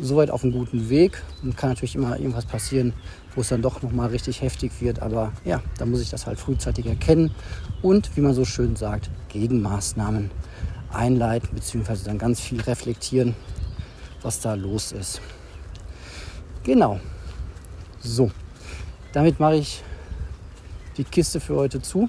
[0.00, 1.22] soweit auf einem guten Weg.
[1.42, 2.92] Und kann natürlich immer irgendwas passieren,
[3.34, 5.00] wo es dann doch nochmal richtig heftig wird.
[5.00, 7.34] Aber ja, da muss ich das halt frühzeitig erkennen
[7.82, 10.30] und, wie man so schön sagt, Gegenmaßnahmen
[10.92, 13.34] einleiten, beziehungsweise dann ganz viel reflektieren,
[14.22, 15.20] was da los ist.
[16.62, 17.00] Genau.
[18.00, 18.30] So,
[19.12, 19.82] damit mache ich
[20.96, 22.08] die Kiste für heute zu.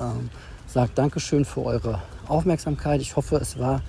[0.00, 0.30] Ähm,
[0.66, 3.00] sagt Dankeschön für eure Aufmerksamkeit.
[3.00, 3.82] Ich hoffe, es war,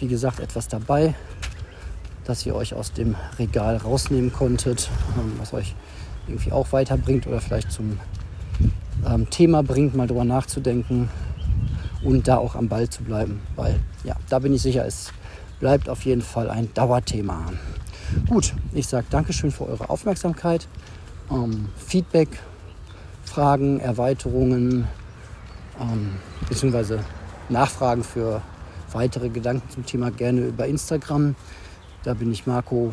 [0.00, 1.14] wie gesagt, etwas dabei,
[2.26, 5.74] dass ihr euch aus dem Regal rausnehmen konntet, ähm, was euch
[6.28, 8.00] irgendwie auch weiterbringt oder vielleicht zum
[9.06, 11.08] ähm, Thema bringt, mal drüber nachzudenken
[12.02, 15.12] und da auch am Ball zu bleiben, weil ja, da bin ich sicher, es
[15.60, 17.52] bleibt auf jeden Fall ein Dauerthema.
[18.28, 20.68] Gut, ich sage Dankeschön für eure Aufmerksamkeit.
[21.30, 22.28] Ähm, Feedback,
[23.24, 24.86] Fragen, Erweiterungen
[25.80, 26.16] ähm,
[26.48, 26.98] bzw.
[27.48, 28.42] Nachfragen für
[28.92, 31.34] weitere Gedanken zum Thema gerne über Instagram.
[32.02, 32.92] Da bin ich Marco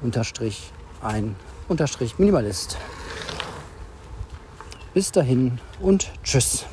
[0.00, 0.72] unterstrich
[1.02, 1.36] ein
[1.68, 2.78] unterstrich Minimalist.
[4.92, 6.66] Bis dahin und tschüss.